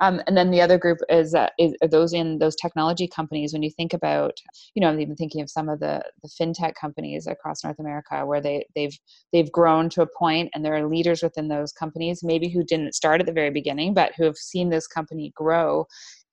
Um, 0.00 0.22
and 0.26 0.36
then 0.36 0.50
the 0.50 0.60
other 0.60 0.78
group 0.78 0.98
is, 1.08 1.34
uh, 1.34 1.48
is 1.58 1.74
those 1.90 2.12
in 2.12 2.38
those 2.38 2.54
technology 2.54 3.08
companies. 3.08 3.52
When 3.52 3.62
you 3.62 3.70
think 3.70 3.92
about, 3.92 4.34
you 4.74 4.80
know, 4.80 4.88
I'm 4.88 5.00
even 5.00 5.16
thinking 5.16 5.40
of 5.40 5.50
some 5.50 5.68
of 5.68 5.80
the 5.80 6.02
the 6.22 6.28
fintech 6.28 6.74
companies 6.74 7.26
across 7.26 7.64
North 7.64 7.78
America 7.80 8.24
where 8.24 8.40
they 8.40 8.66
they've 8.76 8.96
they've 9.32 9.50
grown 9.50 9.88
to 9.90 10.02
a 10.02 10.06
point, 10.06 10.50
and 10.54 10.64
there 10.64 10.74
are 10.74 10.88
leaders 10.88 11.22
within 11.22 11.48
those 11.48 11.72
companies, 11.72 12.22
maybe 12.22 12.48
who 12.48 12.62
didn't 12.62 12.94
start 12.94 13.20
at 13.20 13.26
the 13.26 13.32
very 13.32 13.50
beginning, 13.50 13.92
but 13.92 14.12
who 14.16 14.24
have 14.24 14.36
seen 14.36 14.68
this 14.70 14.86
company 14.86 15.32
grow 15.34 15.86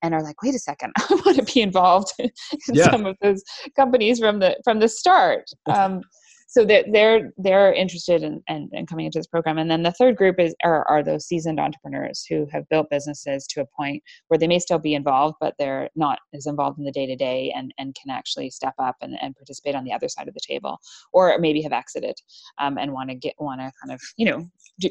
and 0.06 0.14
are 0.14 0.22
like, 0.22 0.42
wait 0.42 0.54
a 0.54 0.58
second, 0.58 0.92
I 0.98 1.14
want 1.24 1.36
to 1.36 1.42
be 1.42 1.60
involved 1.60 2.12
in 2.18 2.30
yeah. 2.72 2.90
some 2.90 3.04
of 3.06 3.16
those 3.20 3.42
companies 3.74 4.20
from 4.20 4.38
the 4.38 4.56
from 4.64 4.80
the 4.80 4.88
start. 4.88 5.50
Um, 5.66 6.00
so 6.46 6.64
they're 6.64 6.84
they're, 6.90 7.32
they're 7.36 7.72
interested 7.72 8.22
in, 8.22 8.42
in, 8.48 8.68
in, 8.72 8.86
coming 8.86 9.06
into 9.06 9.18
this 9.18 9.26
program. 9.26 9.58
And 9.58 9.70
then 9.70 9.82
the 9.82 9.92
third 9.92 10.16
group 10.16 10.38
is 10.38 10.54
are, 10.64 10.86
are 10.88 11.02
those 11.02 11.26
seasoned 11.26 11.60
entrepreneurs 11.60 12.24
who 12.28 12.46
have 12.52 12.68
built 12.68 12.88
businesses 12.90 13.46
to 13.48 13.60
a 13.60 13.66
point 13.76 14.02
where 14.28 14.38
they 14.38 14.46
may 14.46 14.58
still 14.58 14.78
be 14.78 14.94
involved 14.94 15.36
but 15.40 15.54
they're 15.58 15.88
not 15.96 16.18
as 16.34 16.46
involved 16.46 16.78
in 16.78 16.84
the 16.84 16.92
day-to-day 16.92 17.52
and, 17.56 17.72
and 17.78 17.94
can 17.94 18.10
actually 18.10 18.50
step 18.50 18.74
up 18.78 18.96
and, 19.00 19.16
and 19.20 19.34
participate 19.36 19.74
on 19.74 19.84
the 19.84 19.92
other 19.92 20.08
side 20.08 20.28
of 20.28 20.34
the 20.34 20.40
table 20.40 20.78
or 21.12 21.36
maybe 21.38 21.62
have 21.62 21.72
exited 21.72 22.14
um, 22.58 22.78
and 22.78 22.92
want 22.92 23.10
to 23.10 23.14
get 23.14 23.34
want 23.38 23.60
to 23.60 23.70
kind 23.82 23.92
of 23.92 24.00
you 24.16 24.26
know 24.26 24.48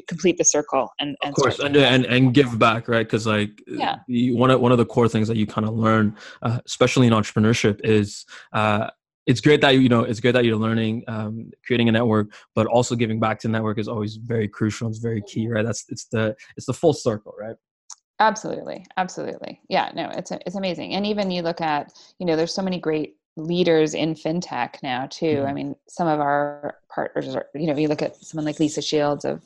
complete 0.08 0.36
the 0.38 0.44
circle 0.44 0.88
and, 1.00 1.16
and 1.22 1.30
of 1.30 1.36
course 1.36 1.58
and, 1.58 1.76
and 1.76 2.04
and 2.06 2.34
give 2.34 2.58
back 2.58 2.88
right? 2.88 3.06
Because 3.06 3.26
like 3.26 3.62
yeah. 3.66 3.96
you, 4.06 4.36
one 4.36 4.50
of 4.50 4.60
one 4.60 4.72
of 4.72 4.78
the 4.78 4.86
core 4.86 5.08
things 5.08 5.28
that 5.28 5.36
you 5.36 5.46
kind 5.46 5.66
of 5.66 5.74
learn 5.74 6.16
uh, 6.42 6.60
especially 6.66 7.06
in 7.06 7.12
entrepreneurship 7.12 7.80
is 7.84 8.26
uh, 8.52 8.90
it's 9.26 9.40
great 9.40 9.60
that 9.60 9.70
you 9.70 9.88
know 9.88 10.02
it's 10.02 10.20
great 10.20 10.32
that 10.32 10.44
you're 10.44 10.56
learning 10.56 11.04
um, 11.08 11.50
creating 11.64 11.88
a 11.88 11.92
network 11.92 12.28
but 12.54 12.66
also 12.66 12.94
giving 12.94 13.20
back 13.20 13.38
to 13.40 13.48
the 13.48 13.52
network 13.52 13.78
is 13.78 13.88
always 13.88 14.16
very 14.16 14.48
crucial 14.48 14.88
it's 14.88 14.98
very 14.98 15.22
key 15.22 15.48
right? 15.48 15.64
That's 15.64 15.84
it's 15.88 16.06
the 16.06 16.36
it's 16.56 16.66
the 16.66 16.74
full 16.74 16.92
circle 16.92 17.34
right? 17.38 17.56
Absolutely 18.18 18.86
absolutely. 18.96 19.60
Yeah 19.68 19.90
no 19.94 20.10
it's 20.10 20.30
it's 20.30 20.56
amazing 20.56 20.94
and 20.94 21.06
even 21.06 21.30
you 21.30 21.42
look 21.42 21.60
at 21.60 21.92
you 22.18 22.26
know 22.26 22.36
there's 22.36 22.54
so 22.54 22.62
many 22.62 22.78
great 22.78 23.16
leaders 23.36 23.92
in 23.94 24.14
fintech 24.14 24.82
now 24.82 25.06
too. 25.10 25.26
Mm-hmm. 25.26 25.46
i 25.46 25.52
mean 25.52 25.76
some 25.88 26.08
of 26.08 26.20
our 26.20 26.78
partners 26.88 27.36
are 27.36 27.46
you 27.54 27.66
know 27.66 27.76
you 27.76 27.88
look 27.88 28.00
at 28.00 28.16
someone 28.16 28.46
like 28.46 28.58
lisa 28.58 28.80
shields 28.80 29.26
of 29.26 29.42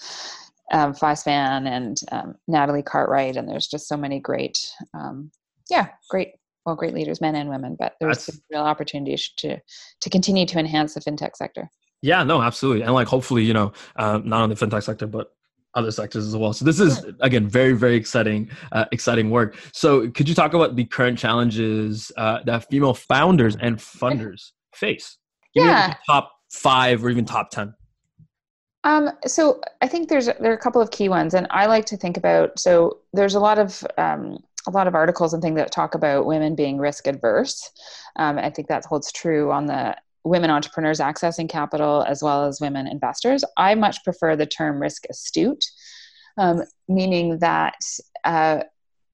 um, 0.70 0.94
FiSpan 0.94 1.66
and 1.66 2.00
um, 2.12 2.34
Natalie 2.46 2.82
Cartwright, 2.82 3.36
and 3.36 3.48
there's 3.48 3.66
just 3.66 3.88
so 3.88 3.96
many 3.96 4.20
great, 4.20 4.72
um, 4.94 5.30
yeah, 5.68 5.88
great 6.08 6.34
well, 6.66 6.76
great 6.76 6.94
leaders, 6.94 7.20
men 7.20 7.34
and 7.34 7.48
women, 7.48 7.76
but 7.78 7.94
there's 8.00 8.28
real 8.50 8.62
opportunities 8.62 9.30
to 9.38 9.58
to 10.00 10.10
continue 10.10 10.46
to 10.46 10.58
enhance 10.58 10.94
the 10.94 11.00
fintech 11.00 11.36
sector. 11.36 11.70
Yeah, 12.02 12.22
no, 12.22 12.40
absolutely, 12.42 12.82
and 12.82 12.94
like 12.94 13.08
hopefully, 13.08 13.44
you 13.44 13.54
know, 13.54 13.72
uh, 13.96 14.20
not 14.24 14.42
only 14.42 14.54
the 14.54 14.66
fintech 14.66 14.82
sector, 14.82 15.06
but 15.06 15.32
other 15.74 15.90
sectors 15.90 16.26
as 16.26 16.36
well. 16.36 16.52
So 16.52 16.64
this 16.64 16.80
is 16.80 17.04
again 17.20 17.48
very 17.48 17.72
very 17.72 17.96
exciting 17.96 18.50
uh, 18.72 18.86
exciting 18.92 19.30
work. 19.30 19.56
So 19.72 20.10
could 20.10 20.28
you 20.28 20.34
talk 20.34 20.54
about 20.54 20.76
the 20.76 20.84
current 20.84 21.18
challenges 21.18 22.10
uh, 22.16 22.40
that 22.44 22.68
female 22.70 22.94
founders 22.94 23.56
and 23.56 23.76
funders 23.76 24.50
face? 24.74 25.18
Give 25.54 25.64
yeah, 25.64 25.94
top 26.06 26.32
five 26.50 27.04
or 27.04 27.10
even 27.10 27.24
top 27.24 27.50
ten. 27.50 27.74
Um, 28.82 29.10
so 29.26 29.60
I 29.82 29.88
think 29.88 30.08
there's 30.08 30.26
there 30.26 30.50
are 30.50 30.54
a 30.54 30.58
couple 30.58 30.80
of 30.80 30.90
key 30.90 31.08
ones, 31.08 31.34
and 31.34 31.46
I 31.50 31.66
like 31.66 31.84
to 31.86 31.96
think 31.96 32.16
about. 32.16 32.58
So 32.58 32.98
there's 33.12 33.34
a 33.34 33.40
lot 33.40 33.58
of 33.58 33.84
um, 33.98 34.38
a 34.66 34.70
lot 34.70 34.86
of 34.86 34.94
articles 34.94 35.32
and 35.32 35.42
things 35.42 35.56
that 35.56 35.72
talk 35.72 35.94
about 35.94 36.26
women 36.26 36.54
being 36.54 36.78
risk 36.78 37.06
adverse. 37.06 37.70
Um, 38.16 38.38
I 38.38 38.50
think 38.50 38.68
that 38.68 38.84
holds 38.84 39.10
true 39.12 39.50
on 39.52 39.66
the 39.66 39.96
women 40.24 40.50
entrepreneurs 40.50 41.00
accessing 41.00 41.48
capital 41.48 42.04
as 42.06 42.22
well 42.22 42.44
as 42.44 42.60
women 42.60 42.86
investors. 42.86 43.44
I 43.56 43.74
much 43.74 44.04
prefer 44.04 44.36
the 44.36 44.46
term 44.46 44.80
risk 44.80 45.04
astute, 45.08 45.64
um, 46.36 46.62
meaning 46.88 47.38
that 47.38 47.80
uh, 48.24 48.64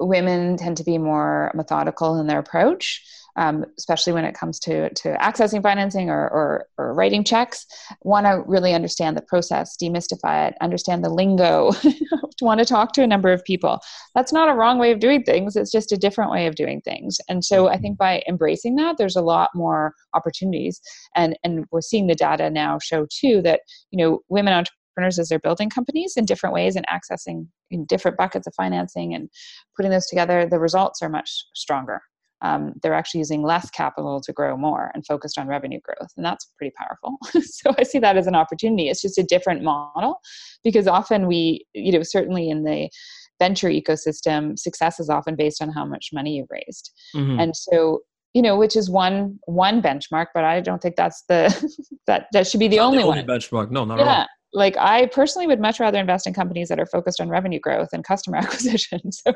women 0.01 0.57
tend 0.57 0.77
to 0.77 0.85
be 0.85 0.99
more 0.99 1.51
methodical 1.55 2.19
in 2.21 2.27
their 2.27 2.39
approach 2.39 3.03
um, 3.37 3.65
especially 3.79 4.13
when 4.13 4.25
it 4.25 4.35
comes 4.35 4.59
to, 4.61 4.93
to 4.95 5.15
accessing 5.21 5.63
financing 5.63 6.09
or, 6.11 6.29
or, 6.29 6.67
or 6.79 6.95
writing 6.95 7.23
checks, 7.23 7.67
want 8.03 8.27
to 8.27 8.43
really 8.47 8.75
understand 8.75 9.17
the 9.17 9.23
process, 9.23 9.77
demystify 9.81 10.49
it, 10.49 10.57
understand 10.61 11.05
the 11.05 11.11
lingo, 11.11 11.73
want 12.41 12.61
to 12.61 12.67
talk 12.67 12.93
to 12.93 13.03
a 13.03 13.07
number 13.07 13.33
of 13.33 13.45
people. 13.45 13.79
That's 14.15 14.33
not 14.33 14.49
a 14.49 14.55
wrong 14.55 14.79
way 14.79 14.91
of 14.91 15.01
doing 15.01 15.23
things, 15.23 15.57
it's 15.57 15.71
just 15.71 15.93
a 15.93 15.97
different 15.97 16.31
way 16.31 16.47
of 16.47 16.55
doing 16.55 16.81
things. 16.81 17.19
And 17.29 17.45
so 17.45 17.69
I 17.69 17.77
think 17.77 17.99
by 17.99 18.23
embracing 18.27 18.77
that, 18.77 18.97
there's 18.97 19.17
a 19.17 19.23
lot 19.23 19.51
more 19.55 19.95
opportunities. 20.15 20.81
And, 21.15 21.39
and 21.45 21.67
we're 21.71 21.83
seeing 21.83 22.07
the 22.07 22.15
data 22.15 22.51
now 22.51 22.79
show 22.79 23.07
too 23.11 23.43
that, 23.43 23.61
you 23.91 23.99
know, 23.99 24.21
women 24.29 24.55
entrepreneurs 24.55 24.73
as 25.05 25.29
they're 25.29 25.39
building 25.39 25.71
companies 25.71 26.15
in 26.17 26.25
different 26.25 26.55
ways 26.55 26.77
and 26.77 26.87
accessing 26.89 27.47
in 27.71 27.85
different 27.85 28.17
buckets 28.17 28.47
of 28.47 28.55
financing 28.55 29.15
and 29.15 29.29
putting 29.77 29.91
those 29.91 30.07
together, 30.07 30.47
the 30.47 30.59
results 30.59 31.03
are 31.03 31.09
much 31.09 31.47
stronger 31.55 32.01
um, 32.43 32.75
they're 32.83 32.95
actually 32.95 33.19
using 33.19 33.43
less 33.43 33.71
capital 33.71 34.21
to 34.21 34.33
grow 34.33 34.57
more 34.57 34.91
and 34.95 35.07
focused 35.07 35.39
on 35.39 35.47
revenue 35.47 35.81
growth. 35.83 36.11
And 36.17 36.25
that's 36.25 36.51
pretty 36.59 36.75
powerful. 36.77 37.17
so 37.43 37.73
I 37.79 37.83
see 37.83 37.99
that 38.01 38.17
as 38.17 38.27
an 38.27 38.35
opportunity. 38.35 38.89
It's 38.89 39.03
just 39.03 39.19
a 39.19 39.23
different 39.23 39.63
model 39.63 40.21
because 40.63 40.87
often 40.87 41.27
we, 41.27 41.67
you 41.73 41.93
know, 41.93 42.03
certainly 42.03 42.51
in 42.51 42.65
the 42.65 42.91
venture 43.39 43.69
ecosystem, 43.69 44.59
success 44.59 45.01
is 45.01 45.09
often 45.09 45.35
based 45.35 45.63
on 45.63 45.71
how 45.71 45.85
much 45.85 46.11
money 46.13 46.37
you've 46.37 46.51
raised. 46.51 46.93
Mm-hmm. 47.15 47.41
And 47.41 47.57
so 47.57 48.01
you 48.35 48.43
know 48.43 48.59
which 48.59 48.77
is 48.77 48.91
one 48.91 49.39
one 49.47 49.81
benchmark 49.81 50.27
but 50.35 50.45
i 50.45 50.61
don't 50.61 50.83
think 50.83 50.95
that's 50.95 51.23
the 51.27 51.49
that 52.07 52.27
that 52.33 52.47
should 52.47 52.61
be 52.61 52.69
the 52.69 52.79
only, 52.79 52.99
the 52.99 53.05
only 53.05 53.21
one 53.21 53.27
benchmark 53.27 53.71
no 53.71 53.87
not 53.87 53.99
yeah. 53.99 54.27
Like 54.53 54.77
i 54.79 55.07
personally 55.07 55.47
would 55.47 55.61
much 55.61 55.81
rather 55.81 55.99
invest 55.99 56.27
in 56.27 56.33
companies 56.35 56.69
that 56.69 56.79
are 56.79 56.87
focused 56.87 57.21
on 57.21 57.29
revenue 57.29 57.61
growth 57.61 57.89
and 57.93 58.05
customer 58.05 58.37
acquisition 58.39 59.01
so 59.13 59.33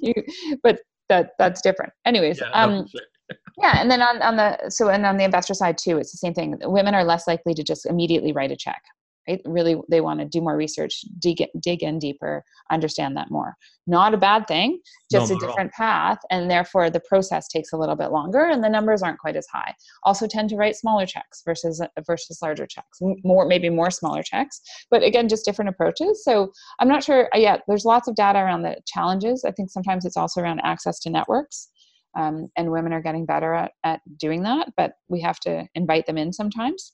you 0.00 0.14
but 0.62 0.78
that 1.08 1.30
that's 1.38 1.60
different. 1.60 1.92
Anyways, 2.04 2.40
yeah, 2.40 2.50
um, 2.50 2.86
yeah, 3.58 3.80
and 3.80 3.90
then 3.90 4.02
on 4.02 4.22
on 4.22 4.36
the 4.36 4.70
so 4.70 4.88
and 4.88 5.04
on 5.04 5.16
the 5.16 5.24
investor 5.24 5.54
side 5.54 5.78
too, 5.78 5.98
it's 5.98 6.12
the 6.12 6.18
same 6.18 6.34
thing. 6.34 6.56
Women 6.62 6.94
are 6.94 7.04
less 7.04 7.26
likely 7.26 7.54
to 7.54 7.62
just 7.62 7.86
immediately 7.86 8.32
write 8.32 8.52
a 8.52 8.56
check 8.56 8.82
right? 9.28 9.40
Really, 9.44 9.76
they 9.88 10.00
want 10.00 10.20
to 10.20 10.26
do 10.26 10.40
more 10.40 10.56
research, 10.56 11.04
dig, 11.18 11.44
dig 11.60 11.82
in 11.82 11.98
deeper, 11.98 12.44
understand 12.70 13.16
that 13.16 13.30
more. 13.30 13.54
Not 13.86 14.14
a 14.14 14.18
bad 14.18 14.46
thing, 14.46 14.80
just 15.10 15.30
no, 15.30 15.36
a 15.36 15.40
different 15.40 15.72
path, 15.72 16.18
and 16.30 16.50
therefore 16.50 16.90
the 16.90 17.00
process 17.00 17.48
takes 17.48 17.72
a 17.72 17.76
little 17.76 17.96
bit 17.96 18.10
longer, 18.10 18.44
and 18.44 18.62
the 18.62 18.68
numbers 18.68 19.02
aren't 19.02 19.18
quite 19.18 19.36
as 19.36 19.46
high. 19.52 19.74
Also, 20.04 20.26
tend 20.26 20.50
to 20.50 20.56
write 20.56 20.76
smaller 20.76 21.06
checks 21.06 21.42
versus 21.44 21.80
versus 22.06 22.38
larger 22.42 22.66
checks, 22.66 22.98
more 23.24 23.46
maybe 23.46 23.70
more 23.70 23.90
smaller 23.90 24.22
checks, 24.22 24.60
but 24.90 25.02
again, 25.02 25.28
just 25.28 25.44
different 25.44 25.68
approaches. 25.68 26.22
So 26.24 26.52
I'm 26.80 26.88
not 26.88 27.04
sure. 27.04 27.28
yet. 27.34 27.40
yeah, 27.40 27.56
there's 27.68 27.84
lots 27.84 28.08
of 28.08 28.14
data 28.14 28.38
around 28.38 28.62
the 28.62 28.76
challenges. 28.86 29.44
I 29.44 29.52
think 29.52 29.70
sometimes 29.70 30.04
it's 30.04 30.16
also 30.16 30.40
around 30.40 30.60
access 30.64 30.98
to 31.00 31.10
networks. 31.10 31.68
Um, 32.16 32.48
and 32.56 32.72
women 32.72 32.92
are 32.94 33.02
getting 33.02 33.26
better 33.26 33.52
at, 33.52 33.72
at 33.84 34.00
doing 34.18 34.42
that, 34.42 34.72
but 34.76 34.92
we 35.08 35.20
have 35.20 35.38
to 35.40 35.68
invite 35.74 36.06
them 36.06 36.16
in 36.18 36.32
sometimes 36.32 36.92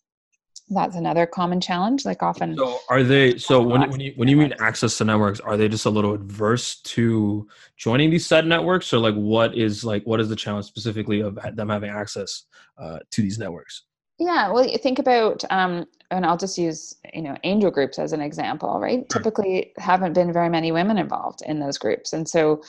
that's 0.71 0.97
another 0.97 1.27
common 1.27 1.61
challenge 1.61 2.07
like 2.07 2.23
often 2.23 2.57
so 2.57 2.79
are 2.89 3.03
they 3.03 3.37
so 3.37 3.61
when, 3.61 3.91
when 3.91 4.01
you 4.01 4.13
when 4.17 4.29
you 4.29 4.37
mean 4.37 4.55
access 4.61 4.97
to 4.97 5.05
networks 5.05 5.39
are 5.41 5.57
they 5.57 5.69
just 5.69 5.85
a 5.85 5.91
little 5.91 6.15
adverse 6.15 6.77
to 6.77 7.47
joining 7.77 8.11
these 8.11 8.27
said 8.27 8.47
networks? 8.47 8.93
Or 8.93 8.99
like 8.99 9.15
what 9.15 9.57
is 9.57 9.85
like 9.85 10.05
what 10.05 10.21
is 10.21 10.29
the 10.29 10.37
challenge 10.37 10.67
specifically 10.67 11.21
of 11.21 11.39
them 11.55 11.69
having 11.69 11.91
access 11.91 12.45
uh, 12.79 12.99
to 13.11 13.23
these 13.23 13.39
networks? 13.39 13.83
Yeah 14.19 14.51
well 14.51 14.67
you 14.67 14.79
think 14.79 14.99
about 14.99 15.45
um, 15.51 15.87
and 16.11 16.25
i'll 16.25 16.37
just 16.37 16.57
use 16.57 16.95
you 17.13 17.23
know 17.23 17.37
angel 17.45 17.71
groups 17.71 17.99
as 17.99 18.13
an 18.13 18.21
example 18.21 18.81
right? 18.81 19.09
Typically 19.09 19.73
haven't 19.79 20.13
been 20.15 20.33
very 20.33 20.49
many 20.49 20.73
women 20.73 20.99
involved 20.99 21.43
in 21.43 21.61
those 21.61 21.79
groups. 21.79 22.13
And 22.13 22.29
so 22.29 22.63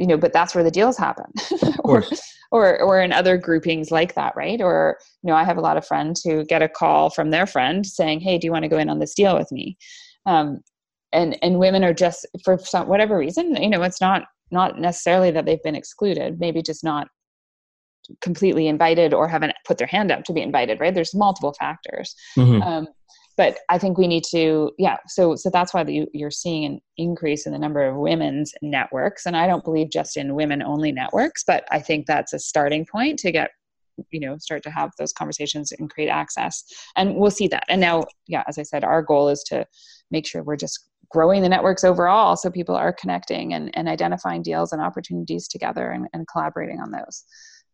you 0.00 0.06
know 0.06 0.16
but 0.16 0.32
that's 0.32 0.54
where 0.54 0.64
the 0.64 0.70
deals 0.70 0.96
happen. 0.96 1.26
Or, 1.82 2.04
or 2.52 2.80
or 2.80 3.00
in 3.00 3.12
other 3.12 3.36
groupings 3.36 3.90
like 3.90 4.14
that 4.14 4.34
right? 4.36 4.60
Or 4.60 4.98
you 5.22 5.28
know 5.28 5.36
i 5.36 5.44
have 5.44 5.56
a 5.56 5.60
lot 5.60 5.76
of 5.76 5.86
friends 5.86 6.22
who 6.22 6.44
get 6.44 6.62
a 6.62 6.68
call 6.68 7.10
from 7.10 7.30
their 7.30 7.46
friend 7.46 7.84
saying 7.84 8.20
hey 8.20 8.38
do 8.38 8.46
you 8.46 8.52
want 8.52 8.64
to 8.64 8.68
go 8.68 8.78
in 8.78 8.88
on 8.88 8.98
this 8.98 9.14
deal 9.14 9.36
with 9.36 9.50
me? 9.50 9.76
Um, 10.26 10.60
and 11.12 11.36
and 11.42 11.58
women 11.58 11.82
are 11.84 11.94
just 11.94 12.26
for 12.44 12.58
some 12.58 12.86
whatever 12.86 13.18
reason 13.18 13.56
you 13.56 13.68
know 13.68 13.82
it's 13.82 14.00
not 14.00 14.24
not 14.50 14.78
necessarily 14.78 15.30
that 15.30 15.46
they've 15.46 15.62
been 15.62 15.74
excluded 15.74 16.38
maybe 16.38 16.62
just 16.62 16.84
not 16.84 17.08
completely 18.20 18.66
invited 18.68 19.12
or 19.14 19.28
haven't 19.28 19.52
put 19.64 19.78
their 19.78 19.86
hand 19.86 20.10
up 20.10 20.24
to 20.24 20.32
be 20.32 20.40
invited 20.40 20.80
right? 20.80 20.94
There's 20.94 21.14
multiple 21.14 21.54
factors. 21.58 22.14
Mm-hmm. 22.36 22.62
um, 22.62 22.86
but 23.40 23.56
I 23.70 23.78
think 23.78 23.96
we 23.96 24.06
need 24.06 24.24
to, 24.32 24.70
yeah. 24.76 24.98
So, 25.08 25.34
so 25.34 25.48
that's 25.48 25.72
why 25.72 25.82
you, 25.84 26.06
you're 26.12 26.30
seeing 26.30 26.66
an 26.66 26.78
increase 26.98 27.46
in 27.46 27.52
the 27.54 27.58
number 27.58 27.82
of 27.82 27.96
women's 27.96 28.52
networks, 28.60 29.24
and 29.24 29.34
I 29.34 29.46
don't 29.46 29.64
believe 29.64 29.88
just 29.88 30.18
in 30.18 30.34
women-only 30.34 30.92
networks, 30.92 31.42
but 31.42 31.64
I 31.70 31.80
think 31.80 32.04
that's 32.04 32.34
a 32.34 32.38
starting 32.38 32.84
point 32.84 33.18
to 33.20 33.32
get, 33.32 33.52
you 34.10 34.20
know, 34.20 34.36
start 34.36 34.62
to 34.64 34.70
have 34.70 34.90
those 34.98 35.14
conversations 35.14 35.72
and 35.72 35.88
create 35.88 36.10
access, 36.10 36.64
and 36.96 37.16
we'll 37.16 37.30
see 37.30 37.48
that. 37.48 37.64
And 37.70 37.80
now, 37.80 38.04
yeah, 38.26 38.44
as 38.46 38.58
I 38.58 38.62
said, 38.62 38.84
our 38.84 39.00
goal 39.00 39.30
is 39.30 39.42
to 39.44 39.66
make 40.10 40.26
sure 40.26 40.42
we're 40.42 40.56
just 40.56 40.90
growing 41.10 41.40
the 41.40 41.48
networks 41.48 41.82
overall, 41.82 42.36
so 42.36 42.50
people 42.50 42.76
are 42.76 42.92
connecting 42.92 43.54
and, 43.54 43.70
and 43.72 43.88
identifying 43.88 44.42
deals 44.42 44.74
and 44.74 44.82
opportunities 44.82 45.48
together 45.48 45.92
and, 45.92 46.08
and 46.12 46.28
collaborating 46.28 46.78
on 46.78 46.90
those. 46.90 47.24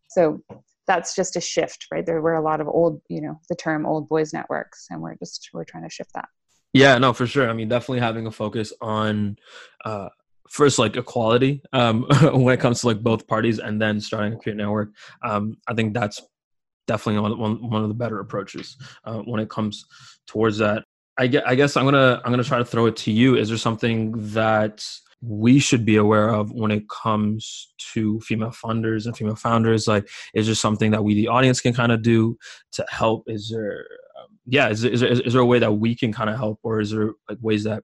So 0.08 0.42
that's 0.86 1.14
just 1.14 1.36
a 1.36 1.40
shift, 1.40 1.86
right? 1.92 2.06
There 2.06 2.20
were 2.20 2.34
a 2.34 2.42
lot 2.42 2.60
of 2.60 2.68
old, 2.68 3.00
you 3.08 3.20
know, 3.20 3.40
the 3.48 3.56
term 3.56 3.86
old 3.86 4.08
boys 4.08 4.32
networks, 4.32 4.86
and 4.90 5.00
we're 5.00 5.16
just 5.16 5.50
we're 5.52 5.64
trying 5.64 5.84
to 5.84 5.90
shift 5.90 6.10
that. 6.14 6.28
Yeah, 6.72 6.98
no, 6.98 7.12
for 7.12 7.26
sure. 7.26 7.48
I 7.48 7.52
mean, 7.52 7.68
definitely 7.68 8.00
having 8.00 8.26
a 8.26 8.30
focus 8.30 8.72
on 8.80 9.36
uh, 9.84 10.08
first 10.48 10.78
like 10.78 10.96
equality 10.96 11.62
um, 11.72 12.02
when 12.32 12.54
it 12.54 12.60
comes 12.60 12.80
to 12.80 12.88
like 12.88 13.02
both 13.02 13.26
parties, 13.26 13.58
and 13.58 13.80
then 13.80 14.00
starting 14.00 14.34
a 14.34 14.36
create 14.36 14.56
network. 14.56 14.90
Um, 15.22 15.56
I 15.66 15.74
think 15.74 15.94
that's 15.94 16.20
definitely 16.86 17.20
one, 17.36 17.68
one 17.70 17.82
of 17.82 17.88
the 17.88 17.94
better 17.94 18.20
approaches 18.20 18.76
uh, 19.04 19.18
when 19.18 19.40
it 19.40 19.50
comes 19.50 19.84
towards 20.26 20.58
that. 20.58 20.84
I 21.18 21.24
I 21.46 21.54
guess 21.54 21.76
I'm 21.76 21.84
gonna 21.84 22.20
I'm 22.24 22.30
gonna 22.30 22.44
try 22.44 22.58
to 22.58 22.64
throw 22.64 22.86
it 22.86 22.96
to 22.96 23.12
you. 23.12 23.36
Is 23.36 23.48
there 23.48 23.58
something 23.58 24.12
that 24.32 24.86
we 25.22 25.58
should 25.58 25.84
be 25.84 25.96
aware 25.96 26.28
of 26.28 26.52
when 26.52 26.70
it 26.70 26.88
comes 26.88 27.72
to 27.92 28.20
female 28.20 28.50
funders 28.50 29.06
and 29.06 29.16
female 29.16 29.36
founders? 29.36 29.88
Like, 29.88 30.08
is 30.34 30.46
there 30.46 30.54
something 30.54 30.90
that 30.90 31.02
we, 31.04 31.14
the 31.14 31.28
audience, 31.28 31.60
can 31.60 31.74
kind 31.74 31.92
of 31.92 32.02
do 32.02 32.36
to 32.72 32.86
help? 32.88 33.24
Is 33.26 33.50
there, 33.50 33.86
um, 34.20 34.38
yeah, 34.46 34.68
is, 34.68 34.84
is, 34.84 35.00
there, 35.00 35.10
is 35.10 35.32
there 35.32 35.42
a 35.42 35.46
way 35.46 35.58
that 35.58 35.72
we 35.72 35.94
can 35.94 36.12
kind 36.12 36.30
of 36.30 36.36
help, 36.36 36.60
or 36.62 36.80
is 36.80 36.90
there 36.90 37.12
like 37.28 37.38
ways 37.40 37.64
that 37.64 37.82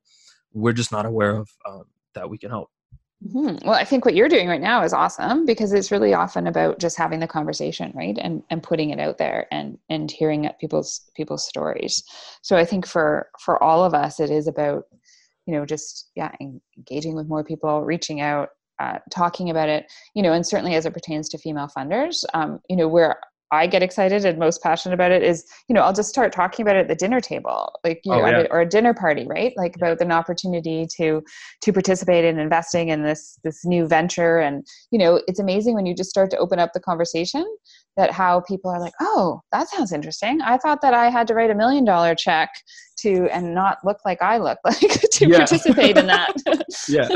we're 0.52 0.72
just 0.72 0.92
not 0.92 1.06
aware 1.06 1.36
of 1.36 1.50
um, 1.66 1.84
that 2.14 2.28
we 2.28 2.38
can 2.38 2.50
help? 2.50 2.68
Mm-hmm. 3.26 3.66
Well, 3.66 3.78
I 3.78 3.84
think 3.84 4.04
what 4.04 4.14
you're 4.14 4.28
doing 4.28 4.48
right 4.48 4.60
now 4.60 4.82
is 4.82 4.92
awesome 4.92 5.46
because 5.46 5.72
it's 5.72 5.92
really 5.92 6.12
often 6.12 6.48
about 6.48 6.80
just 6.80 6.96
having 6.96 7.20
the 7.20 7.28
conversation, 7.28 7.92
right, 7.94 8.18
and 8.20 8.42
and 8.50 8.62
putting 8.62 8.90
it 8.90 8.98
out 8.98 9.18
there 9.18 9.46
and 9.52 9.78
and 9.88 10.10
hearing 10.10 10.50
people's 10.60 11.02
people's 11.14 11.46
stories. 11.46 12.02
So 12.42 12.56
I 12.56 12.64
think 12.64 12.84
for 12.84 13.28
for 13.38 13.62
all 13.62 13.84
of 13.84 13.94
us, 13.94 14.18
it 14.18 14.30
is 14.30 14.48
about 14.48 14.86
you 15.46 15.54
know 15.54 15.64
just 15.66 16.10
yeah 16.14 16.32
engaging 16.40 17.14
with 17.14 17.28
more 17.28 17.44
people, 17.44 17.82
reaching 17.82 18.20
out, 18.20 18.50
uh, 18.78 18.98
talking 19.10 19.50
about 19.50 19.68
it, 19.68 19.90
you 20.14 20.22
know, 20.22 20.32
and 20.32 20.46
certainly 20.46 20.74
as 20.74 20.86
it 20.86 20.92
pertains 20.92 21.28
to 21.30 21.38
female 21.38 21.68
funders, 21.76 22.24
um, 22.34 22.60
you 22.68 22.76
know, 22.76 22.88
where 22.88 23.16
I 23.52 23.66
get 23.66 23.82
excited 23.82 24.24
and 24.24 24.38
most 24.38 24.62
passionate 24.62 24.94
about 24.94 25.12
it 25.12 25.22
is, 25.22 25.44
you 25.68 25.74
know, 25.74 25.82
I'll 25.82 25.92
just 25.92 26.08
start 26.08 26.32
talking 26.32 26.64
about 26.64 26.76
it 26.76 26.80
at 26.80 26.88
the 26.88 26.94
dinner 26.94 27.20
table, 27.20 27.70
like 27.84 28.00
you 28.02 28.12
oh, 28.14 28.18
know, 28.18 28.40
yeah. 28.40 28.46
or 28.50 28.62
a 28.62 28.68
dinner 28.68 28.94
party, 28.94 29.26
right? 29.26 29.52
Like 29.56 29.76
about 29.76 30.00
an 30.00 30.10
opportunity 30.10 30.86
to 30.96 31.22
to 31.60 31.72
participate 31.72 32.24
in 32.24 32.38
investing 32.38 32.88
in 32.88 33.02
this 33.02 33.38
this 33.44 33.62
new 33.64 33.86
venture, 33.86 34.38
and 34.38 34.66
you 34.90 34.98
know, 34.98 35.20
it's 35.28 35.38
amazing 35.38 35.74
when 35.74 35.84
you 35.84 35.94
just 35.94 36.08
start 36.08 36.30
to 36.30 36.38
open 36.38 36.58
up 36.58 36.72
the 36.72 36.80
conversation 36.80 37.44
that 37.98 38.10
how 38.10 38.40
people 38.40 38.70
are 38.70 38.80
like, 38.80 38.94
oh, 39.00 39.42
that 39.52 39.68
sounds 39.68 39.92
interesting. 39.92 40.40
I 40.40 40.56
thought 40.56 40.80
that 40.80 40.94
I 40.94 41.10
had 41.10 41.26
to 41.28 41.34
write 41.34 41.50
a 41.50 41.54
million 41.54 41.84
dollar 41.84 42.14
check 42.14 42.48
to 43.02 43.28
and 43.32 43.54
not 43.54 43.78
look 43.84 43.98
like 44.04 44.20
I 44.22 44.38
look 44.38 44.58
like 44.64 44.78
to 44.78 45.28
yeah. 45.28 45.38
participate 45.38 45.96
in 45.96 46.06
that. 46.06 46.34
yeah. 46.88 47.08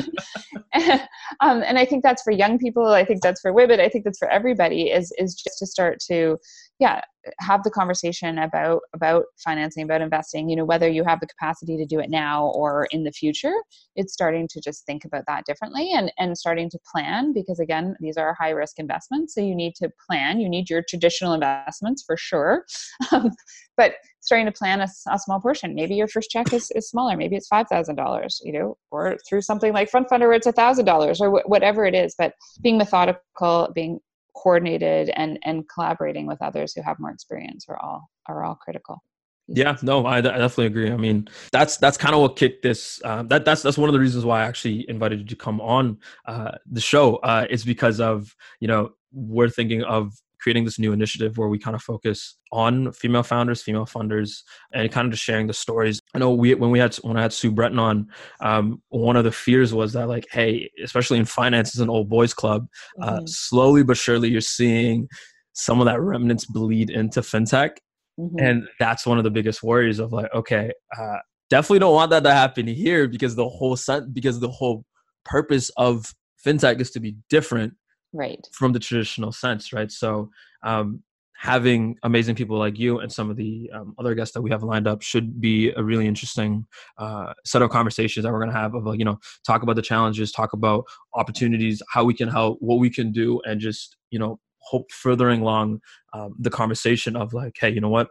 um, 1.41 1.63
and 1.63 1.79
I 1.79 1.85
think 1.85 2.03
that's 2.03 2.23
for 2.23 2.33
young 2.33 2.59
people. 2.59 2.87
I 2.87 3.05
think 3.05 3.23
that's 3.23 3.41
for 3.41 3.53
women. 3.53 3.81
I 3.81 3.89
think 3.89 4.05
that's 4.05 4.19
for 4.19 4.29
everybody. 4.29 4.91
Is 4.91 5.13
is 5.19 5.35
just 5.35 5.59
to 5.59 5.67
start 5.67 5.99
to, 6.09 6.39
yeah, 6.79 7.01
have 7.41 7.63
the 7.63 7.71
conversation 7.71 8.39
about 8.39 8.83
about 8.93 9.25
financing 9.39 9.83
about 9.83 10.01
investing 10.01 10.49
you 10.49 10.57
know 10.57 10.65
whether 10.65 10.89
you 10.89 11.05
have 11.05 11.21
the 11.21 11.27
capacity 11.27 11.77
to 11.77 11.87
do 11.87 11.99
it 11.99 12.11
now 12.11 12.49
or 12.49 12.87
in 12.91 13.05
the 13.05 13.13
future 13.13 13.55
it's 13.95 14.13
starting 14.13 14.47
to 14.49 14.61
just 14.61 14.85
think 14.87 15.05
about 15.05 15.25
that 15.27 15.45
differently 15.45 15.93
and 15.93 16.13
and 16.19 16.37
starting 16.37 16.71
to 16.71 16.79
plan 16.91 17.33
because 17.33 17.59
again 17.59 17.97
these 18.01 18.17
are 18.17 18.35
high 18.39 18.51
risk 18.51 18.79
investments 18.79 19.35
so 19.35 19.41
you 19.41 19.55
need 19.55 19.75
to 19.75 19.91
plan 20.09 20.41
you 20.41 20.49
need 20.49 20.71
your 20.71 20.83
traditional 20.89 21.33
investments 21.33 22.03
for 22.05 22.17
sure 22.17 22.65
um, 23.13 23.31
but 23.77 23.95
starting 24.27 24.47
to 24.47 24.53
plan 24.53 24.81
a, 24.81 24.89
a, 25.11 25.19
small 25.19 25.41
portion. 25.41 25.75
Maybe 25.75 25.95
your 25.95 26.09
first 26.09 26.31
check 26.31 26.53
is, 26.53 26.71
is 26.73 26.89
smaller. 26.89 27.17
Maybe 27.17 27.37
it's 27.37 27.49
$5000 27.49 28.41
you 28.43 28.53
know 28.53 28.77
or 28.91 29.17
through 29.29 29.43
something 29.43 29.73
like 29.73 29.91
FrontFundr 29.91 30.21
where 30.21 30.33
it's 30.33 30.47
$1000 30.47 31.21
or 31.21 31.31
wh- 31.31 31.49
whatever 31.49 31.87
it 31.87 31.95
is. 31.95 32.15
But 32.19 32.35
being 32.63 32.77
methodical 32.77 33.71
being 33.75 34.01
coordinated 34.37 35.11
and 35.17 35.39
and 35.43 35.69
collaborating 35.69 36.27
with 36.27 36.41
others 36.43 36.75
who 36.75 36.83
have 36.83 36.99
more 36.99 37.11
experience 37.11 37.65
are 37.69 37.79
all 37.79 38.11
are 38.29 38.45
all 38.45 38.55
critical 38.55 39.03
yeah 39.49 39.77
no 39.83 40.05
I, 40.05 40.21
definitely 40.21 40.67
agree. 40.67 40.91
I 40.91 40.97
mean 40.97 41.29
that's 41.53 41.77
that's 41.79 41.97
kind 41.97 42.15
of 42.15 42.21
what 42.21 42.37
kicked 42.37 42.63
this 42.63 43.01
uh, 43.05 43.23
that 43.25 43.45
that's 43.45 43.63
that's 43.63 43.79
one 43.79 43.89
of 43.89 43.95
the 43.95 44.01
reasons 44.01 44.25
why 44.25 44.43
i 44.43 44.45
actually 44.45 44.89
invited 44.89 45.21
you 45.21 45.27
to 45.27 45.37
come 45.37 45.61
on 45.61 45.99
uh, 46.27 46.53
the 46.71 46.81
show 46.81 47.17
uh, 47.17 47.47
is 47.49 47.65
because 47.65 48.01
of 48.01 48.35
you 48.61 48.69
know 48.69 48.93
we're 49.13 49.49
thinking 49.49 49.83
of 49.83 50.13
creating 50.41 50.65
this 50.65 50.79
new 50.79 50.93
initiative 50.93 51.39
where 51.39 51.49
we 51.49 51.59
kind 51.59 51.75
of 51.75 51.83
focus 51.83 52.37
on 52.53 52.93
female 52.93 53.23
founders, 53.23 53.63
female 53.63 53.87
funders, 53.87 54.43
and 54.73 54.91
kind 54.91 55.07
of 55.07 55.13
just 55.13 55.25
sharing 55.25 55.47
the 55.47 55.53
stories. 55.53 56.01
I 56.15 56.19
know 56.19 56.33
we 56.33 56.55
when 56.55 56.71
we 56.71 56.79
had 56.79 56.95
when 56.97 57.17
I 57.17 57.23
had 57.23 57.33
Sue 57.33 57.51
Britton 57.51 57.79
on, 57.79 58.09
um, 58.41 58.83
one 58.89 59.17
of 59.17 59.25
the 59.25 59.33
fears 59.33 59.75
was 59.75 59.93
that 59.95 60.09
like, 60.09 60.27
hey, 60.31 60.71
especially 60.83 61.19
in 61.19 61.25
finance, 61.25 61.75
as 61.75 61.81
an 61.81 61.91
old 61.91 62.09
boys 62.09 62.35
club, 62.35 62.67
uh, 63.03 63.17
mm-hmm. 63.17 63.27
slowly 63.27 63.83
but 63.83 63.97
surely 63.97 64.29
you're 64.29 64.41
seeing 64.41 65.09
some 65.53 65.81
of 65.81 65.87
that 65.87 66.01
remnants 66.01 66.45
bleed 66.45 66.91
into 66.91 67.21
fintech, 67.21 67.77
mm-hmm. 68.19 68.39
and 68.39 68.69
that's 68.79 69.07
one 69.07 69.19
of 69.19 69.25
the 69.25 69.31
biggest 69.31 69.63
worries 69.63 69.99
of 69.99 70.13
like, 70.13 70.33
okay, 70.35 70.71
uh, 70.99 71.19
definitely 71.51 71.79
don't 71.79 71.95
want 71.95 72.11
that 72.11 72.25
to 72.25 72.33
happen 72.33 72.67
here 72.67 73.09
because 73.09 73.35
the 73.35 73.49
whole 73.49 73.77
set 73.77 74.13
because 74.13 74.41
the 74.41 74.51
whole 74.51 74.85
purpose 75.25 75.71
of 75.77 76.15
fintech 76.45 76.81
is 76.81 76.91
to 76.91 77.01
be 77.01 77.17
different 77.29 77.75
right. 78.17 78.47
from 78.53 78.73
the 78.73 78.81
traditional 78.81 79.33
sense 79.33 79.73
right? 79.73 79.91
So 79.91 80.31
um, 80.63 81.03
having 81.39 81.99
amazing 82.03 82.35
people 82.35 82.59
like 82.59 82.79
you 82.79 82.99
and 82.99 83.13
some 83.13 83.31
of 83.31 83.37
the 83.37 83.71
um, 83.75 83.95
other 83.99 84.15
guests 84.15 84.33
that 84.35 84.43
we 84.43 84.51
have 84.51 84.63
lined 84.63 84.89
up 84.89 85.03
should 85.03 85.41
be 85.41 85.71
a 85.77 85.83
really 85.83 86.07
interesting 86.07 86.67
uh, 86.99 87.33
set 87.45 87.63
of 87.63 87.71
conversations 87.71 88.25
that 88.25 88.33
we're 88.33 88.41
going 88.41 88.51
to 88.51 88.57
have 88.57 88.75
of 88.75 88.87
like 88.87 88.99
you 88.99 89.05
know 89.05 89.19
talk 89.47 89.63
about 89.63 89.77
the 89.77 89.83
challenges 89.83 90.33
talk 90.33 90.53
about 90.53 90.85
opportunities 91.15 91.83
how 91.91 92.05
we 92.05 92.15
can 92.15 92.29
help 92.29 92.57
what 92.61 92.79
we 92.79 92.89
can 92.89 93.13
do 93.13 93.41
and 93.45 93.61
just 93.61 93.97
you 94.11 94.19
know 94.19 94.41
hope 94.59 94.91
furthering 94.91 95.43
along 95.43 95.81
um, 96.13 96.35
the 96.39 96.51
conversation 96.51 97.17
of 97.17 97.33
like 97.33 97.57
hey 97.59 97.71
you 97.71 97.81
know 97.81 97.91
what? 97.91 98.09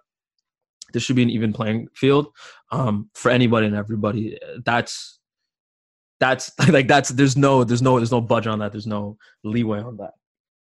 This 0.93 1.03
should 1.03 1.15
be 1.15 1.23
an 1.23 1.29
even 1.29 1.51
playing 1.51 1.87
field 1.95 2.27
um, 2.71 3.09
for 3.15 3.29
anybody 3.29 3.65
and 3.65 3.75
everybody. 3.75 4.37
That's 4.63 5.19
that's 6.19 6.51
like 6.69 6.87
that's 6.87 7.09
there's 7.09 7.37
no 7.37 7.63
there's 7.63 7.81
no 7.81 7.97
there's 7.97 8.11
no 8.11 8.21
budget 8.21 8.51
on 8.51 8.59
that. 8.59 8.71
There's 8.71 8.87
no 8.87 9.17
leeway 9.43 9.79
on 9.79 9.97
that. 9.97 10.13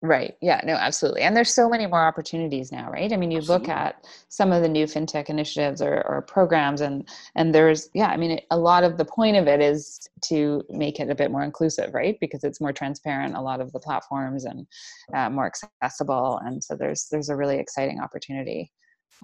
Right. 0.03 0.33
Yeah 0.41 0.61
no 0.63 0.73
absolutely. 0.73 1.21
And 1.21 1.37
there's 1.37 1.53
so 1.53 1.69
many 1.69 1.85
more 1.85 2.01
opportunities 2.01 2.71
now 2.71 2.89
right? 2.89 3.13
I 3.13 3.17
mean 3.17 3.29
you 3.29 3.37
absolutely. 3.37 3.67
look 3.67 3.77
at 3.77 4.07
some 4.29 4.51
of 4.51 4.63
the 4.63 4.69
new 4.69 4.85
fintech 4.85 5.29
initiatives 5.29 5.79
or, 5.79 6.01
or 6.07 6.23
programs 6.23 6.81
and 6.81 7.07
and 7.35 7.53
there's 7.53 7.87
yeah 7.93 8.07
i 8.07 8.17
mean 8.17 8.39
a 8.49 8.57
lot 8.57 8.83
of 8.83 8.97
the 8.97 9.05
point 9.05 9.37
of 9.37 9.47
it 9.47 9.61
is 9.61 10.09
to 10.23 10.63
make 10.69 10.99
it 10.99 11.11
a 11.11 11.15
bit 11.15 11.29
more 11.29 11.43
inclusive 11.43 11.93
right? 11.93 12.17
Because 12.19 12.43
it's 12.43 12.59
more 12.59 12.73
transparent 12.73 13.35
a 13.35 13.41
lot 13.41 13.61
of 13.61 13.71
the 13.73 13.79
platforms 13.79 14.45
and 14.45 14.65
uh, 15.13 15.29
more 15.29 15.45
accessible. 15.45 16.39
And 16.45 16.63
so 16.63 16.75
there's 16.75 17.07
there's 17.11 17.29
a 17.29 17.35
really 17.35 17.59
exciting 17.59 17.99
opportunity 17.99 18.71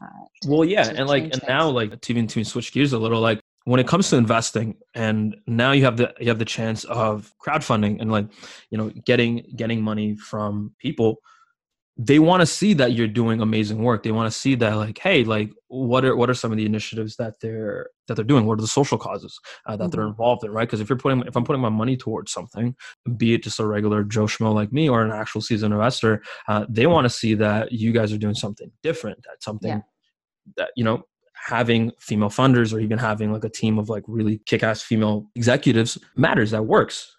uh, 0.01 0.25
well 0.47 0.63
yeah 0.63 0.87
and 0.95 1.07
like 1.07 1.23
and 1.23 1.41
now 1.47 1.67
like 1.67 1.99
to 2.01 2.13
even 2.13 2.27
to 2.27 2.43
switch 2.43 2.71
gears 2.71 2.93
a 2.93 2.99
little 2.99 3.19
like 3.19 3.39
when 3.67 3.81
it 3.81 3.87
comes 3.87 4.09
to 4.09 4.15
investing 4.15 4.77
and 4.95 5.35
now 5.45 5.73
you 5.73 5.83
have 5.83 5.97
the 5.97 6.13
you 6.21 6.29
have 6.29 6.39
the 6.39 6.45
chance 6.45 6.85
of 6.85 7.33
crowdfunding 7.45 7.99
and 7.99 8.09
like 8.09 8.25
you 8.71 8.77
know 8.77 8.89
getting 9.05 9.43
getting 9.57 9.81
money 9.81 10.15
from 10.15 10.73
people 10.79 11.17
they 11.97 12.17
want 12.17 12.39
to 12.39 12.45
see 12.45 12.73
that 12.73 12.93
you're 12.93 13.09
doing 13.09 13.41
amazing 13.41 13.83
work 13.83 14.03
they 14.03 14.11
want 14.11 14.31
to 14.31 14.39
see 14.39 14.55
that 14.55 14.77
like 14.77 14.97
hey 14.99 15.25
like 15.25 15.51
what 15.67 16.05
are 16.05 16.15
what 16.15 16.29
are 16.29 16.33
some 16.33 16.49
of 16.49 16.57
the 16.57 16.65
initiatives 16.65 17.17
that 17.17 17.33
they're 17.41 17.89
that 18.07 18.15
they're 18.15 18.23
doing 18.23 18.45
what 18.45 18.57
are 18.57 18.61
the 18.61 18.67
social 18.67 18.97
causes 18.97 19.37
uh, 19.65 19.75
that 19.75 19.83
mm-hmm. 19.83 19.89
they're 19.91 20.07
involved 20.07 20.45
in 20.45 20.51
right 20.51 20.69
because 20.69 20.79
if 20.79 20.87
you're 20.87 20.97
putting 20.97 21.21
if 21.23 21.35
i'm 21.35 21.43
putting 21.43 21.61
my 21.61 21.67
money 21.67 21.97
towards 21.97 22.31
something 22.31 22.73
be 23.17 23.33
it 23.33 23.43
just 23.43 23.59
a 23.59 23.65
regular 23.65 24.01
joe 24.01 24.27
schmo 24.27 24.53
like 24.53 24.71
me 24.71 24.87
or 24.87 25.03
an 25.03 25.11
actual 25.11 25.41
seasoned 25.41 25.73
investor 25.73 26.23
uh, 26.47 26.65
they 26.69 26.87
want 26.87 27.03
to 27.03 27.09
see 27.09 27.33
that 27.33 27.73
you 27.73 27.91
guys 27.91 28.13
are 28.13 28.17
doing 28.17 28.35
something 28.35 28.71
different 28.81 29.21
that 29.23 29.43
something 29.43 29.69
yeah. 29.69 29.81
that 30.55 30.69
you 30.77 30.85
know 30.85 31.03
having 31.47 31.91
female 31.97 32.29
funders 32.29 32.73
or 32.73 32.79
even 32.81 32.97
having 32.97 33.31
like 33.31 33.45
a 33.45 33.49
team 33.49 33.79
of 33.79 33.87
like 33.87 34.03
really 34.05 34.39
kick-ass 34.45 34.81
female 34.81 35.25
executives 35.33 35.97
matters 36.17 36.51
that 36.51 36.65
works. 36.65 37.15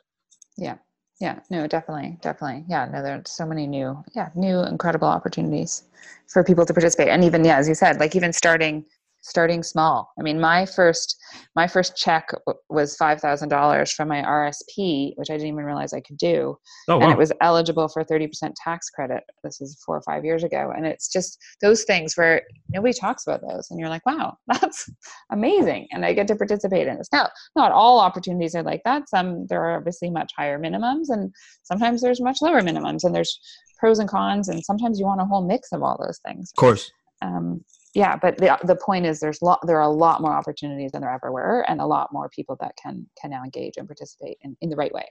Yeah. 0.58 0.76
Yeah. 1.18 1.40
No 1.48 1.66
definitely. 1.66 2.18
Definitely. 2.20 2.66
Yeah 2.68 2.84
no 2.92 3.02
there 3.02 3.14
are 3.16 3.22
so 3.24 3.46
many 3.46 3.66
new 3.66 4.04
yeah 4.14 4.28
new 4.34 4.60
incredible 4.60 5.08
opportunities 5.08 5.84
for 6.26 6.44
people 6.44 6.66
to 6.66 6.74
participate. 6.74 7.08
And 7.08 7.24
even 7.24 7.42
yeah 7.42 7.56
as 7.56 7.68
you 7.68 7.74
said 7.74 7.98
like 7.98 8.14
even 8.14 8.34
starting 8.34 8.84
starting 9.20 9.62
small. 9.62 10.10
I 10.18 10.22
mean, 10.22 10.40
my 10.40 10.66
first 10.66 11.16
my 11.54 11.66
first 11.66 11.96
check 11.96 12.28
was 12.68 12.96
five 12.96 13.20
thousand 13.20 13.48
dollars 13.48 13.92
from 13.92 14.08
my 14.08 14.22
RSP, 14.22 15.12
which 15.16 15.30
I 15.30 15.34
didn't 15.34 15.48
even 15.48 15.64
realize 15.64 15.92
I 15.92 16.00
could 16.00 16.16
do, 16.16 16.56
oh, 16.88 16.96
wow. 16.96 17.02
and 17.02 17.12
it 17.12 17.18
was 17.18 17.32
eligible 17.40 17.88
for 17.88 18.04
thirty 18.04 18.26
percent 18.26 18.56
tax 18.56 18.90
credit. 18.90 19.24
This 19.42 19.60
is 19.60 19.80
four 19.84 19.96
or 19.96 20.02
five 20.02 20.24
years 20.24 20.44
ago, 20.44 20.72
and 20.74 20.86
it's 20.86 21.10
just 21.10 21.38
those 21.60 21.84
things 21.84 22.16
where 22.16 22.42
nobody 22.70 22.94
talks 22.94 23.26
about 23.26 23.40
those, 23.42 23.68
and 23.70 23.78
you're 23.78 23.88
like, 23.88 24.06
wow, 24.06 24.36
that's 24.46 24.90
amazing, 25.30 25.88
and 25.92 26.04
I 26.04 26.12
get 26.12 26.28
to 26.28 26.36
participate 26.36 26.86
in 26.86 26.96
this. 26.96 27.08
Now, 27.12 27.28
not 27.56 27.72
all 27.72 28.00
opportunities 28.00 28.54
are 28.54 28.62
like 28.62 28.82
that. 28.84 29.08
Some 29.08 29.46
there 29.48 29.62
are 29.64 29.76
obviously 29.76 30.10
much 30.10 30.32
higher 30.36 30.58
minimums, 30.58 31.08
and 31.08 31.32
sometimes 31.64 32.00
there's 32.00 32.20
much 32.20 32.38
lower 32.40 32.60
minimums, 32.60 33.04
and 33.04 33.14
there's 33.14 33.38
pros 33.78 33.98
and 33.98 34.08
cons, 34.08 34.48
and 34.48 34.64
sometimes 34.64 34.98
you 34.98 35.06
want 35.06 35.20
a 35.20 35.24
whole 35.24 35.46
mix 35.46 35.72
of 35.72 35.82
all 35.82 35.98
those 36.00 36.20
things. 36.26 36.50
Of 36.52 36.60
course. 36.60 36.90
Um, 37.20 37.64
yeah, 37.94 38.16
but 38.16 38.36
the 38.38 38.58
the 38.64 38.76
point 38.76 39.06
is 39.06 39.20
there's 39.20 39.42
lot 39.42 39.60
there 39.66 39.78
are 39.78 39.88
a 39.88 39.88
lot 39.88 40.20
more 40.20 40.32
opportunities 40.32 40.92
than 40.92 41.00
there 41.00 41.12
ever 41.12 41.32
were, 41.32 41.64
and 41.68 41.80
a 41.80 41.86
lot 41.86 42.12
more 42.12 42.28
people 42.28 42.56
that 42.60 42.72
can 42.76 43.06
can 43.20 43.30
now 43.30 43.42
engage 43.42 43.76
and 43.76 43.86
participate 43.86 44.38
in, 44.42 44.56
in 44.60 44.68
the 44.68 44.76
right 44.76 44.92
way. 44.92 45.06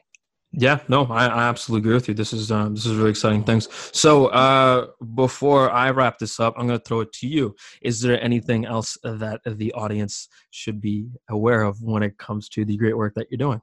Yeah, 0.54 0.80
no, 0.88 1.04
I, 1.06 1.28
I 1.28 1.44
absolutely 1.44 1.86
agree 1.86 1.94
with 1.96 2.08
you. 2.08 2.14
This 2.14 2.34
is 2.34 2.52
um, 2.52 2.74
this 2.74 2.86
is 2.86 2.96
really 2.96 3.10
exciting 3.10 3.44
things. 3.44 3.68
So 3.92 4.28
uh, 4.28 4.88
before 5.16 5.70
I 5.72 5.92
wrap 5.92 6.20
this 6.20 6.40
up, 6.40 6.54
I'm 6.58 6.68
going 6.68 6.80
to 6.80 6.86
throw 6.86 7.02
it 7.02 7.12
to 7.14 7.28
you. 7.28 7.56
Is 7.82 8.00
there 8.02 8.22
anything 8.24 8.66
else 8.66 8.98
that 9.04 9.42
the 9.46 9.74
audience 9.74 10.30
should 10.52 10.80
be 10.80 11.10
aware 11.30 11.64
of 11.64 11.82
when 11.82 12.02
it 12.02 12.18
comes 12.18 12.48
to 12.50 12.64
the 12.64 12.78
great 12.78 12.98
work 12.98 13.14
that 13.16 13.28
you're 13.30 13.38
doing? 13.38 13.62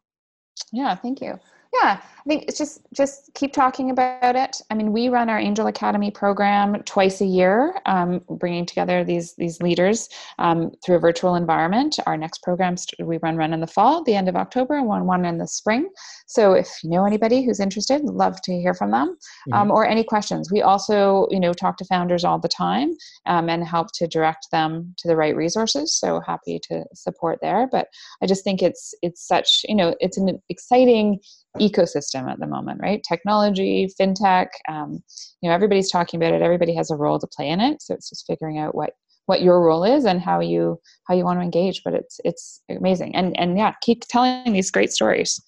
Yeah, 0.73 0.95
thank 0.95 1.21
you. 1.21 1.39
Yeah, 1.85 2.01
I 2.01 2.23
think 2.27 2.45
it's 2.49 2.57
just 2.57 2.81
just 2.95 3.31
keep 3.35 3.53
talking 3.53 3.91
about 3.91 4.35
it. 4.35 4.57
I 4.71 4.75
mean, 4.75 4.93
we 4.93 5.11
run 5.11 5.29
our 5.29 5.39
Angel 5.39 5.67
Academy 5.67 6.11
program 6.11 6.83
twice 6.85 7.21
a 7.21 7.27
year, 7.27 7.79
um, 7.85 8.23
bringing 8.31 8.65
together 8.65 9.05
these 9.05 9.35
these 9.35 9.61
leaders 9.61 10.09
um, 10.39 10.73
through 10.83 10.97
a 10.97 11.01
virtual 11.01 11.35
environment. 11.35 11.99
Our 12.07 12.17
next 12.17 12.43
program 12.43 12.77
we 12.99 13.19
run 13.19 13.37
run 13.37 13.53
in 13.53 13.61
the 13.61 13.67
fall, 13.67 14.03
the 14.03 14.15
end 14.15 14.31
of 14.31 14.37
October, 14.37 14.75
and 14.75 14.87
one 14.87 15.07
one 15.07 15.27
in 15.27 15.37
the 15.37 15.47
spring. 15.47 15.91
So 16.27 16.55
if 16.55 16.69
you 16.83 16.89
know 16.89 17.05
anybody 17.05 17.45
who's 17.45 17.61
interested, 17.61 18.03
love 18.05 18.41
to 18.43 18.59
hear 18.59 18.73
from 18.73 18.91
them 18.91 19.09
mm-hmm. 19.11 19.53
um, 19.53 19.71
or 19.71 19.87
any 19.87 20.03
questions. 20.03 20.51
We 20.51 20.63
also 20.63 21.27
you 21.31 21.41
know 21.41 21.53
talk 21.53 21.77
to 21.79 21.85
founders 21.85 22.25
all 22.25 22.39
the 22.39 22.49
time 22.49 22.95
um, 23.27 23.51
and 23.51 23.63
help 23.63 23.89
to 23.97 24.07
direct 24.07 24.47
them 24.51 24.95
to 24.97 25.09
the 25.09 25.17
right 25.17 25.37
resources. 25.37 25.93
So 25.93 26.21
happy 26.27 26.59
to 26.71 26.85
support 26.95 27.41
there. 27.43 27.69
But 27.71 27.89
I 28.23 28.27
just 28.27 28.45
think 28.45 28.63
it's 28.63 28.95
it's 29.03 29.29
such 29.29 29.67
you 29.69 29.75
know 29.75 29.95
it's 30.01 30.17
an 30.17 30.41
exciting 30.49 31.21
ecosystem 31.61 32.29
at 32.31 32.39
the 32.41 32.47
moment, 32.47 32.81
right? 32.83 33.03
Technology, 33.07 33.89
fintech, 33.99 34.49
um, 34.69 35.03
you 35.41 35.49
know, 35.49 35.55
everybody's 35.55 35.91
talking 35.91 36.21
about 36.21 36.35
it. 36.35 36.43
Everybody 36.43 36.75
has 36.75 36.91
a 36.91 36.97
role 36.97 37.19
to 37.19 37.27
play 37.27 37.49
in 37.49 37.61
it. 37.61 37.83
So 37.83 37.95
it's 37.95 38.09
just 38.09 38.27
figuring 38.27 38.59
out 38.59 38.75
what 38.75 38.93
what 39.27 39.41
your 39.41 39.63
role 39.63 39.85
is 39.85 40.05
and 40.05 40.21
how 40.21 40.41
you 40.41 40.79
how 41.09 41.15
you 41.15 41.25
want 41.25 41.39
to 41.39 41.45
engage. 41.45 41.83
But 41.85 41.95
it's 41.95 42.21
it's 42.25 42.61
amazing. 42.69 43.15
And 43.15 43.39
and 43.39 43.57
yeah, 43.57 43.75
keep 43.83 44.05
telling 44.09 44.53
these 44.53 44.71
great 44.71 44.91
stories. 44.91 45.41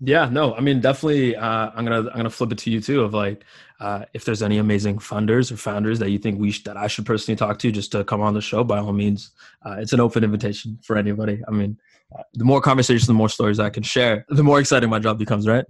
Yeah, 0.00 0.28
no, 0.28 0.54
I 0.54 0.60
mean, 0.60 0.80
definitely. 0.80 1.36
Uh, 1.36 1.70
I'm 1.74 1.84
gonna 1.84 2.10
I'm 2.10 2.16
gonna 2.16 2.30
flip 2.30 2.52
it 2.52 2.58
to 2.58 2.70
you 2.70 2.80
too. 2.80 3.02
Of 3.02 3.14
like, 3.14 3.44
uh, 3.80 4.04
if 4.12 4.24
there's 4.24 4.42
any 4.42 4.58
amazing 4.58 4.98
funders 4.98 5.52
or 5.52 5.56
founders 5.56 5.98
that 6.00 6.10
you 6.10 6.18
think 6.18 6.38
we 6.40 6.50
sh- 6.50 6.64
that 6.64 6.76
I 6.76 6.88
should 6.88 7.06
personally 7.06 7.36
talk 7.36 7.58
to, 7.60 7.70
just 7.70 7.92
to 7.92 8.04
come 8.04 8.20
on 8.20 8.34
the 8.34 8.42
show, 8.42 8.64
by 8.64 8.78
all 8.78 8.92
means, 8.92 9.30
uh, 9.64 9.76
it's 9.78 9.92
an 9.92 10.00
open 10.00 10.24
invitation 10.24 10.78
for 10.82 10.96
anybody. 10.96 11.40
I 11.46 11.52
mean, 11.52 11.78
the 12.34 12.44
more 12.44 12.60
conversations, 12.60 13.06
the 13.06 13.14
more 13.14 13.28
stories 13.28 13.58
I 13.58 13.70
can 13.70 13.82
share, 13.82 14.24
the 14.28 14.42
more 14.42 14.60
exciting 14.60 14.90
my 14.90 14.98
job 14.98 15.18
becomes, 15.18 15.46
right? 15.46 15.64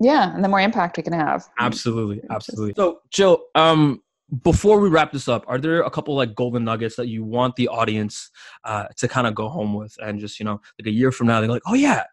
Yeah, 0.00 0.34
and 0.34 0.44
the 0.44 0.48
more 0.48 0.60
impact 0.60 0.96
we 0.96 1.02
can 1.02 1.12
have. 1.12 1.46
Absolutely, 1.58 2.20
absolutely. 2.30 2.74
So, 2.76 3.00
Jill, 3.10 3.44
um, 3.54 4.02
before 4.42 4.80
we 4.80 4.88
wrap 4.88 5.12
this 5.12 5.28
up, 5.28 5.44
are 5.48 5.58
there 5.58 5.80
a 5.82 5.90
couple 5.90 6.14
like 6.14 6.34
golden 6.34 6.64
nuggets 6.64 6.96
that 6.96 7.08
you 7.08 7.24
want 7.24 7.56
the 7.56 7.68
audience 7.68 8.30
uh, 8.64 8.84
to 8.98 9.08
kind 9.08 9.26
of 9.26 9.34
go 9.34 9.48
home 9.48 9.74
with, 9.74 9.94
and 10.00 10.20
just 10.20 10.38
you 10.38 10.44
know, 10.44 10.60
like 10.78 10.86
a 10.86 10.90
year 10.90 11.10
from 11.10 11.28
now, 11.28 11.40
they're 11.40 11.48
like, 11.48 11.62
oh 11.66 11.74
yeah, 11.74 12.04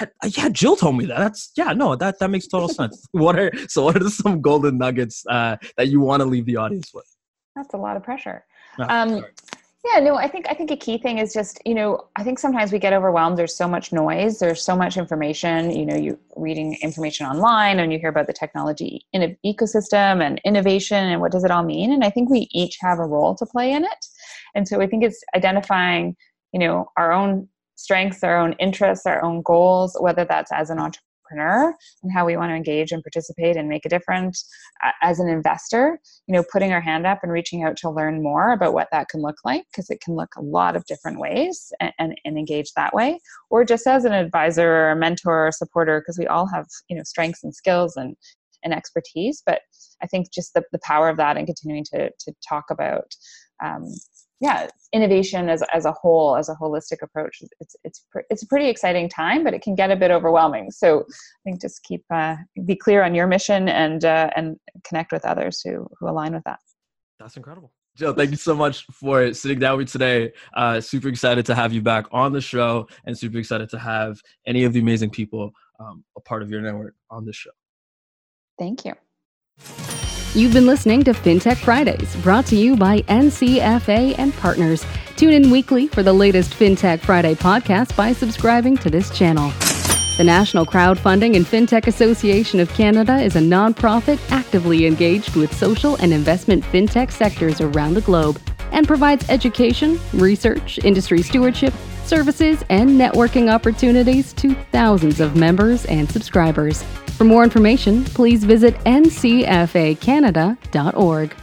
I, 0.00 0.08
yeah, 0.24 0.48
Jill 0.48 0.76
told 0.76 0.96
me 0.96 1.04
that. 1.06 1.18
That's 1.18 1.52
yeah, 1.56 1.72
no, 1.72 1.96
that 1.96 2.18
that 2.18 2.30
makes 2.30 2.46
total 2.46 2.68
sense. 2.68 3.06
what 3.12 3.38
are 3.38 3.52
so? 3.68 3.84
What 3.84 4.00
are 4.00 4.08
some 4.08 4.40
golden 4.40 4.78
nuggets 4.78 5.24
uh, 5.28 5.56
that 5.76 5.88
you 5.88 6.00
want 6.00 6.20
to 6.20 6.26
leave 6.26 6.46
the 6.46 6.56
audience 6.56 6.92
with? 6.94 7.04
That's 7.54 7.74
a 7.74 7.78
lot 7.78 7.96
of 7.96 8.02
pressure. 8.02 8.44
Oh, 8.78 8.86
um, 8.88 9.24
yeah, 9.84 9.98
no, 9.98 10.14
I 10.14 10.28
think 10.28 10.46
I 10.48 10.54
think 10.54 10.70
a 10.70 10.76
key 10.76 10.96
thing 10.96 11.18
is 11.18 11.32
just 11.32 11.60
you 11.66 11.74
know 11.74 12.06
I 12.14 12.22
think 12.22 12.38
sometimes 12.38 12.70
we 12.70 12.78
get 12.78 12.92
overwhelmed. 12.92 13.36
There's 13.36 13.56
so 13.56 13.66
much 13.66 13.92
noise. 13.92 14.38
There's 14.38 14.62
so 14.62 14.76
much 14.76 14.96
information. 14.96 15.72
You 15.72 15.86
know, 15.86 15.96
you 15.96 16.18
reading 16.36 16.76
information 16.82 17.26
online 17.26 17.80
and 17.80 17.92
you 17.92 17.98
hear 17.98 18.08
about 18.08 18.28
the 18.28 18.32
technology 18.32 19.04
in 19.12 19.36
ecosystem 19.44 20.22
and 20.22 20.40
innovation 20.44 21.04
and 21.04 21.20
what 21.20 21.32
does 21.32 21.42
it 21.42 21.50
all 21.50 21.64
mean. 21.64 21.92
And 21.92 22.04
I 22.04 22.10
think 22.10 22.30
we 22.30 22.48
each 22.52 22.78
have 22.80 23.00
a 23.00 23.06
role 23.06 23.34
to 23.34 23.46
play 23.46 23.72
in 23.72 23.84
it. 23.84 24.06
And 24.54 24.68
so 24.68 24.80
I 24.80 24.86
think 24.86 25.02
it's 25.02 25.22
identifying 25.34 26.16
you 26.52 26.60
know 26.60 26.86
our 26.96 27.12
own 27.12 27.48
strengths, 27.74 28.22
our 28.22 28.38
own 28.38 28.52
interests, 28.60 29.04
our 29.06 29.24
own 29.24 29.42
goals, 29.42 29.96
whether 29.98 30.24
that's 30.24 30.52
as 30.52 30.70
an 30.70 30.78
entrepreneur 30.78 31.11
entrepreneur 31.32 31.74
and 32.02 32.12
how 32.12 32.26
we 32.26 32.36
want 32.36 32.50
to 32.50 32.54
engage 32.54 32.92
and 32.92 33.02
participate 33.02 33.56
and 33.56 33.68
make 33.68 33.84
a 33.84 33.88
difference 33.88 34.48
as 35.02 35.18
an 35.18 35.28
investor 35.28 36.00
you 36.26 36.34
know 36.34 36.44
putting 36.52 36.72
our 36.72 36.80
hand 36.80 37.06
up 37.06 37.20
and 37.22 37.32
reaching 37.32 37.62
out 37.64 37.76
to 37.76 37.90
learn 37.90 38.22
more 38.22 38.52
about 38.52 38.74
what 38.74 38.88
that 38.92 39.08
can 39.08 39.20
look 39.20 39.36
like 39.44 39.64
because 39.70 39.90
it 39.90 40.00
can 40.00 40.14
look 40.14 40.34
a 40.36 40.42
lot 40.42 40.76
of 40.76 40.84
different 40.86 41.18
ways 41.18 41.72
and, 41.80 41.92
and, 41.98 42.20
and, 42.24 42.38
engage 42.38 42.72
that 42.74 42.94
way. 42.94 43.20
Or 43.50 43.64
just 43.64 43.86
as 43.86 44.04
an 44.04 44.12
advisor 44.12 44.68
or 44.68 44.90
a 44.90 44.96
mentor 44.96 45.48
or 45.48 45.52
supporter 45.52 46.00
because 46.00 46.18
we 46.18 46.26
all 46.26 46.46
have 46.46 46.66
you 46.88 46.96
know 46.96 47.02
strengths 47.04 47.44
and 47.44 47.54
skills 47.54 47.96
and 47.96 48.16
and 48.64 48.72
expertise 48.72 49.42
but 49.44 49.60
i 50.02 50.06
think 50.06 50.32
just 50.32 50.54
the, 50.54 50.62
the 50.70 50.78
power 50.84 51.08
of 51.08 51.16
that 51.16 51.36
and 51.36 51.46
continuing 51.46 51.84
to 51.84 52.10
to 52.20 52.32
talk 52.48 52.64
about 52.70 53.14
um, 53.64 53.92
yeah 54.42 54.68
innovation 54.92 55.48
as, 55.48 55.62
as 55.72 55.86
a 55.86 55.92
whole 55.92 56.36
as 56.36 56.50
a 56.50 56.54
holistic 56.56 57.00
approach 57.00 57.38
it's 57.60 57.76
it's 57.84 58.04
it's 58.28 58.42
a 58.42 58.46
pretty 58.46 58.68
exciting 58.68 59.08
time 59.08 59.42
but 59.42 59.54
it 59.54 59.62
can 59.62 59.74
get 59.74 59.90
a 59.90 59.96
bit 59.96 60.10
overwhelming 60.10 60.70
so 60.70 61.00
i 61.00 61.40
think 61.44 61.60
just 61.60 61.82
keep 61.84 62.04
uh, 62.12 62.36
be 62.66 62.76
clear 62.76 63.02
on 63.02 63.14
your 63.14 63.26
mission 63.26 63.68
and 63.68 64.04
uh, 64.04 64.28
and 64.36 64.56
connect 64.84 65.12
with 65.12 65.24
others 65.24 65.62
who 65.64 65.88
who 65.98 66.08
align 66.08 66.34
with 66.34 66.44
that 66.44 66.58
that's 67.18 67.36
incredible 67.36 67.72
Jill, 67.94 68.14
thank 68.14 68.30
you 68.30 68.38
so 68.38 68.54
much 68.54 68.86
for 68.86 69.34
sitting 69.34 69.58
down 69.58 69.76
with 69.76 69.86
me 69.86 69.90
today. 69.90 70.32
Uh, 70.54 70.80
super 70.80 71.08
excited 71.08 71.44
to 71.44 71.54
have 71.54 71.74
you 71.74 71.82
back 71.82 72.06
on 72.10 72.32
the 72.32 72.40
show 72.40 72.88
and 73.04 73.16
super 73.16 73.36
excited 73.36 73.68
to 73.68 73.78
have 73.78 74.18
any 74.46 74.64
of 74.64 74.72
the 74.72 74.80
amazing 74.80 75.10
people 75.10 75.52
um, 75.78 76.02
a 76.16 76.20
part 76.20 76.42
of 76.42 76.50
your 76.50 76.62
network 76.62 76.94
on 77.10 77.26
the 77.26 77.34
show. 77.34 77.50
Thank 78.58 78.86
you. 78.86 78.94
You've 80.34 80.54
been 80.54 80.64
listening 80.64 81.04
to 81.04 81.12
FinTech 81.12 81.58
Fridays, 81.58 82.16
brought 82.22 82.46
to 82.46 82.56
you 82.56 82.74
by 82.74 83.02
NCFA 83.02 84.18
and 84.18 84.34
partners. 84.36 84.82
Tune 85.14 85.34
in 85.34 85.50
weekly 85.50 85.88
for 85.88 86.02
the 86.02 86.14
latest 86.14 86.54
FinTech 86.54 87.00
Friday 87.00 87.34
podcast 87.34 87.94
by 87.96 88.14
subscribing 88.14 88.78
to 88.78 88.88
this 88.88 89.10
channel. 89.10 89.52
The 90.16 90.24
National 90.24 90.64
Crowdfunding 90.64 91.36
and 91.36 91.44
FinTech 91.44 91.86
Association 91.86 92.60
of 92.60 92.70
Canada 92.70 93.20
is 93.20 93.36
a 93.36 93.40
nonprofit 93.40 94.18
actively 94.30 94.86
engaged 94.86 95.36
with 95.36 95.54
social 95.54 95.96
and 95.96 96.14
investment 96.14 96.64
FinTech 96.64 97.10
sectors 97.10 97.60
around 97.60 97.92
the 97.92 98.00
globe 98.00 98.40
and 98.70 98.88
provides 98.88 99.28
education, 99.28 100.00
research, 100.14 100.78
industry 100.78 101.20
stewardship, 101.20 101.74
services, 102.06 102.64
and 102.70 102.88
networking 102.88 103.52
opportunities 103.52 104.32
to 104.32 104.54
thousands 104.72 105.20
of 105.20 105.36
members 105.36 105.84
and 105.84 106.10
subscribers. 106.10 106.82
For 107.16 107.24
more 107.24 107.44
information, 107.44 108.04
please 108.04 108.44
visit 108.44 108.74
ncfacanada.org. 108.84 111.34